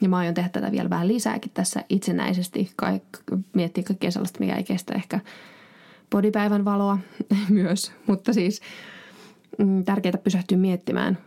Ja 0.00 0.08
mä 0.08 0.16
aion 0.16 0.34
tehdä 0.34 0.48
tätä 0.48 0.72
vielä 0.72 0.90
vähän 0.90 1.08
lisääkin 1.08 1.50
tässä 1.54 1.84
itsenäisesti, 1.88 2.70
kaik, 2.76 3.02
miettiä 3.52 3.84
kaikkea 3.84 4.10
sellaista, 4.10 4.40
mikä 4.40 4.56
ei 4.56 4.64
kestä 4.64 4.94
ehkä 4.94 5.20
podipäivän 6.10 6.64
valoa 6.64 6.98
myös. 7.48 7.92
Mutta 8.06 8.32
siis 8.32 8.60
mm, 9.58 9.84
tärkeää 9.84 10.18
pysähtyä 10.24 10.58
miettimään 10.58 11.18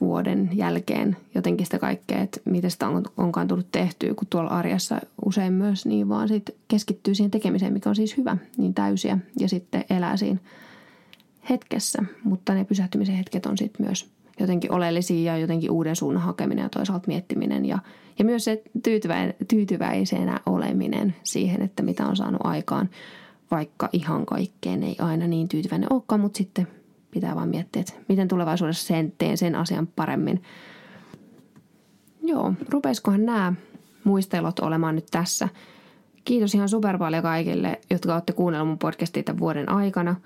vuoden 0.00 0.50
jälkeen 0.52 1.16
jotenkin 1.34 1.66
sitä 1.66 1.78
kaikkea, 1.78 2.22
että 2.22 2.40
miten 2.44 2.70
sitä 2.70 2.88
on, 2.88 3.04
onkaan 3.16 3.48
tullut 3.48 3.72
tehtyä, 3.72 4.14
kun 4.14 4.26
tuolla 4.30 4.50
arjessa 4.50 5.00
usein 5.24 5.52
myös 5.52 5.86
niin 5.86 6.08
vaan 6.08 6.28
sit 6.28 6.50
keskittyy 6.68 7.14
siihen 7.14 7.30
tekemiseen, 7.30 7.72
mikä 7.72 7.88
on 7.88 7.96
siis 7.96 8.16
hyvä, 8.16 8.36
niin 8.56 8.74
täysiä 8.74 9.18
ja 9.40 9.48
sitten 9.48 9.84
elää 9.90 10.16
siinä 10.16 10.38
hetkessä. 11.50 12.02
Mutta 12.24 12.54
ne 12.54 12.64
pysähtymisen 12.64 13.16
hetket 13.16 13.46
on 13.46 13.58
sitten 13.58 13.86
myös 13.86 14.10
jotenkin 14.40 14.72
oleellisia 14.72 15.32
ja 15.32 15.38
jotenkin 15.38 15.70
uuden 15.70 15.96
suunnan 15.96 16.22
hakeminen 16.22 16.62
ja 16.62 16.68
toisaalta 16.68 17.06
miettiminen 17.06 17.66
ja, 17.66 17.78
ja 18.18 18.24
myös 18.24 18.44
se 18.44 18.62
tyytyvä, 18.82 19.32
tyytyväisenä 19.48 20.40
oleminen 20.46 21.16
siihen, 21.24 21.62
että 21.62 21.82
mitä 21.82 22.06
on 22.06 22.16
saanut 22.16 22.40
aikaan, 22.44 22.90
vaikka 23.50 23.88
ihan 23.92 24.26
kaikkeen 24.26 24.82
ei 24.82 24.96
aina 24.98 25.26
niin 25.26 25.48
tyytyväinen 25.48 25.92
olekaan, 25.92 26.20
mutta 26.20 26.38
sitten 26.38 26.68
pitää 27.14 27.34
vaan 27.34 27.48
miettiä, 27.48 27.80
että 27.80 27.92
miten 28.08 28.28
tulevaisuudessa 28.28 28.86
sen 28.86 29.12
teen 29.18 29.38
sen 29.38 29.54
asian 29.54 29.86
paremmin. 29.86 30.42
Joo, 32.22 32.54
rupeisikohan 32.68 33.26
nämä 33.26 33.52
muistelot 34.04 34.58
olemaan 34.58 34.94
nyt 34.94 35.06
tässä. 35.10 35.48
Kiitos 36.24 36.54
ihan 36.54 36.68
super 36.68 36.98
paljon 36.98 37.22
kaikille, 37.22 37.80
jotka 37.90 38.14
olette 38.14 38.32
kuunnelleet 38.32 38.68
mun 38.68 38.78
podcastia 38.78 39.22
tämän 39.22 39.40
vuoden 39.40 39.68
aikana. 39.68 40.16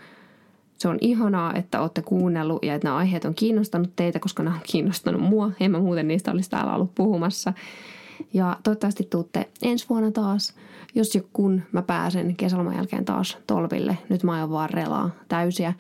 Se 0.79 0.89
on 0.89 0.99
ihanaa, 1.01 1.55
että 1.55 1.81
olette 1.81 2.03
kuunnellut 2.03 2.65
ja 2.65 2.75
että 2.75 2.89
nämä 2.89 2.97
aiheet 2.97 3.25
on 3.25 3.35
kiinnostanut 3.35 3.91
teitä, 3.97 4.19
koska 4.19 4.43
nämä 4.43 4.57
on 4.57 4.63
kiinnostanut 4.67 5.23
mua. 5.23 5.51
En 5.61 5.71
mä 5.71 5.79
muuten 5.79 6.09
niistä 6.09 6.31
olisi 6.31 6.51
täällä 6.51 6.75
ollut 6.75 6.95
puhumassa. 6.95 7.53
Ja 8.35 8.57
toivottavasti 8.63 9.07
tuutte 9.11 9.49
ensi 9.63 9.87
vuonna 9.89 10.11
taas, 10.11 10.55
jos 10.95 11.15
ja 11.15 11.21
kun 11.33 11.63
mä 11.73 11.83
pääsen 11.83 12.37
kesäloman 12.37 12.77
jälkeen 12.77 13.05
taas 13.05 13.39
tolville. 13.47 13.99
Nyt 14.09 14.23
mä 14.23 14.33
aion 14.33 14.51
vaan 14.51 14.71
relaa 14.71 15.11
täysiä 15.29 15.73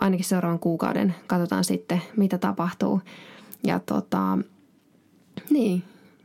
ainakin 0.00 0.24
seuraavan 0.24 0.58
kuukauden. 0.58 1.14
Katsotaan 1.26 1.64
sitten, 1.64 2.02
mitä 2.16 2.38
tapahtuu. 2.38 3.00
Ja 3.66 3.78
tota, 3.78 4.38
niin, 5.50 5.82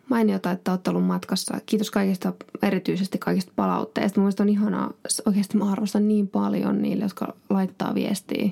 mainiota, 0.09 0.51
että 0.51 0.71
olette 0.71 0.89
ollut 0.89 1.05
matkassa. 1.05 1.57
Kiitos 1.65 1.91
kaikista, 1.91 2.33
erityisesti 2.61 3.17
kaikista 3.17 3.51
palautteista. 3.55 4.19
Mielestäni 4.19 4.51
on 4.51 4.53
ihanaa, 4.53 4.93
oikeasti 5.25 5.57
mä 5.57 5.71
arvostan 5.71 6.07
niin 6.07 6.27
paljon 6.27 6.81
niille, 6.81 7.05
jotka 7.05 7.33
laittaa 7.49 7.95
viestiä 7.95 8.49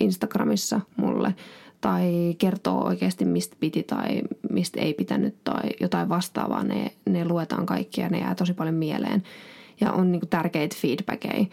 Instagramissa 0.00 0.80
mulle 0.96 1.34
tai 1.80 2.34
kertoo 2.38 2.84
oikeasti 2.84 3.24
mistä 3.24 3.56
piti 3.60 3.82
tai 3.82 4.22
mistä 4.50 4.80
ei 4.80 4.94
pitänyt 4.94 5.34
tai 5.44 5.62
jotain 5.80 6.08
vastaavaa. 6.08 6.64
Ne, 6.64 6.90
ne 7.06 7.24
luetaan 7.24 7.66
kaikki 7.66 8.00
ja 8.00 8.08
ne 8.08 8.18
jää 8.18 8.34
tosi 8.34 8.54
paljon 8.54 8.74
mieleen. 8.74 9.22
Ja 9.80 9.92
on 9.92 10.12
niin 10.12 10.28
tärkeitä 10.30 10.76
feedbackeja 10.80 11.44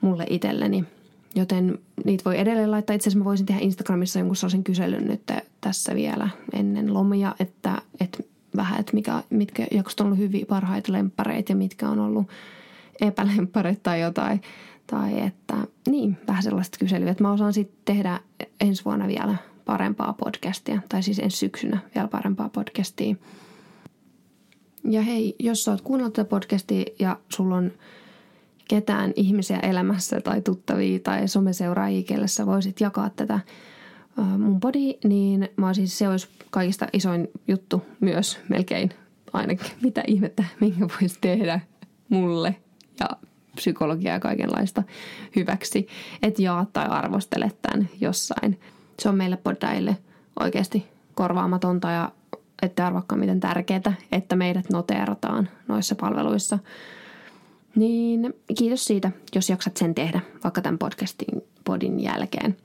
mulle 0.00 0.26
itselleni– 0.30 0.84
Joten 1.36 1.78
niitä 2.04 2.24
voi 2.24 2.38
edelleen 2.38 2.70
laittaa. 2.70 2.96
Itse 2.96 3.08
asiassa 3.08 3.18
mä 3.18 3.24
voisin 3.24 3.46
tehdä 3.46 3.60
Instagramissa 3.60 4.18
jonkun 4.18 4.36
sellaisen 4.36 4.64
kyselyn 4.64 5.06
nyt 5.06 5.22
tässä 5.60 5.94
vielä 5.94 6.28
ennen 6.52 6.94
lomia, 6.94 7.34
että, 7.40 7.82
että 8.00 8.18
vähän, 8.56 8.80
että 8.80 8.94
mikä, 8.94 9.22
mitkä 9.30 9.66
jakset 9.70 10.00
on 10.00 10.06
ollut 10.06 10.18
hyviä 10.18 10.46
parhaita 10.48 10.92
lempareita 10.92 11.52
ja 11.52 11.56
mitkä 11.56 11.88
on 11.88 11.98
ollut 11.98 12.26
epälemppareita 13.00 13.80
tai 13.82 14.00
jotain. 14.00 14.40
Tai 14.86 15.20
että 15.20 15.56
niin, 15.88 16.16
vähän 16.28 16.42
sellaista 16.42 16.78
kyselyä, 16.78 17.10
että 17.10 17.24
mä 17.24 17.32
osaan 17.32 17.52
sitten 17.52 17.78
tehdä 17.84 18.20
ensi 18.60 18.84
vuonna 18.84 19.08
vielä 19.08 19.36
parempaa 19.64 20.12
podcastia, 20.12 20.80
tai 20.88 21.02
siis 21.02 21.18
ensi 21.18 21.36
syksynä 21.36 21.78
vielä 21.94 22.08
parempaa 22.08 22.48
podcastia. 22.48 23.16
Ja 24.84 25.02
hei, 25.02 25.36
jos 25.38 25.64
sä 25.64 25.70
oot 25.70 25.80
kuunnellut 25.80 26.14
tätä 26.14 26.28
podcastia 26.28 26.84
ja 26.98 27.18
sulla 27.28 27.56
on 27.56 27.72
ketään 28.68 29.12
ihmisiä 29.16 29.58
elämässä 29.58 30.20
tai 30.20 30.40
tuttavia 30.40 30.98
tai 30.98 31.28
someseuraajia, 31.28 32.02
kelle 32.02 32.28
sä 32.28 32.46
voisit 32.46 32.80
jakaa 32.80 33.10
tätä 33.10 33.40
mun 34.38 34.60
body, 34.60 34.94
niin 35.04 35.48
mä 35.56 35.74
siis, 35.74 35.98
se 35.98 36.08
olisi 36.08 36.28
kaikista 36.50 36.86
isoin 36.92 37.28
juttu 37.48 37.82
myös 38.00 38.38
melkein 38.48 38.90
ainakin. 39.32 39.66
Mitä 39.82 40.02
ihmettä, 40.06 40.44
minkä 40.60 40.86
voisi 41.00 41.18
tehdä 41.20 41.60
mulle 42.08 42.56
ja 43.00 43.08
psykologiaa 43.54 44.14
ja 44.14 44.20
kaikenlaista 44.20 44.82
hyväksi, 45.36 45.88
että 46.22 46.42
jaa 46.42 46.66
tai 46.72 46.86
arvostele 46.86 47.52
tämän 47.62 47.88
jossain. 48.00 48.60
Se 48.98 49.08
on 49.08 49.14
meille 49.14 49.36
podaille 49.36 49.96
oikeasti 50.40 50.86
korvaamatonta 51.14 51.90
ja 51.90 52.12
ette 52.62 52.82
arvakkaan 52.82 53.18
miten 53.18 53.40
tärkeää, 53.40 53.92
että 54.12 54.36
meidät 54.36 54.70
noteerataan 54.70 55.48
noissa 55.68 55.94
palveluissa– 55.94 56.58
niin 57.76 58.34
kiitos 58.58 58.84
siitä, 58.84 59.10
jos 59.34 59.50
jaksat 59.50 59.76
sen 59.76 59.94
tehdä, 59.94 60.20
vaikka 60.44 60.60
tämän 60.60 60.78
podcastin 60.78 61.42
podin 61.64 62.00
jälkeen. 62.00 62.56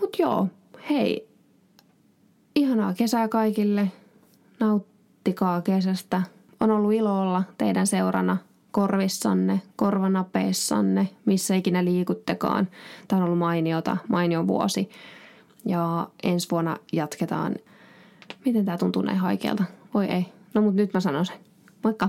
Mut 0.00 0.18
joo, 0.18 0.48
hei, 0.90 1.28
ihanaa 2.54 2.94
kesää 2.94 3.28
kaikille. 3.28 3.90
Nauttikaa 4.60 5.62
kesästä. 5.62 6.22
On 6.60 6.70
ollut 6.70 6.92
ilo 6.92 7.20
olla 7.20 7.42
teidän 7.58 7.86
seurana 7.86 8.36
korvissanne, 8.70 9.62
korvanapeissanne, 9.76 11.08
missä 11.24 11.54
ikinä 11.54 11.84
liikuttekaan. 11.84 12.68
Tämä 13.08 13.18
on 13.18 13.24
ollut 13.24 13.38
mainiota, 13.38 13.96
mainio 14.08 14.46
vuosi. 14.46 14.90
Ja 15.66 16.08
ensi 16.22 16.48
vuonna 16.50 16.76
jatketaan. 16.92 17.54
Miten 18.44 18.64
tämä 18.64 18.78
tuntuu 18.78 19.02
näin 19.02 19.18
haikealta? 19.18 19.64
Voi 19.94 20.06
ei. 20.06 20.26
No 20.54 20.62
mut 20.62 20.74
nyt 20.74 20.94
mä 20.94 21.00
sanon 21.00 21.26
sen. 21.26 21.36
Moikka! 21.84 22.08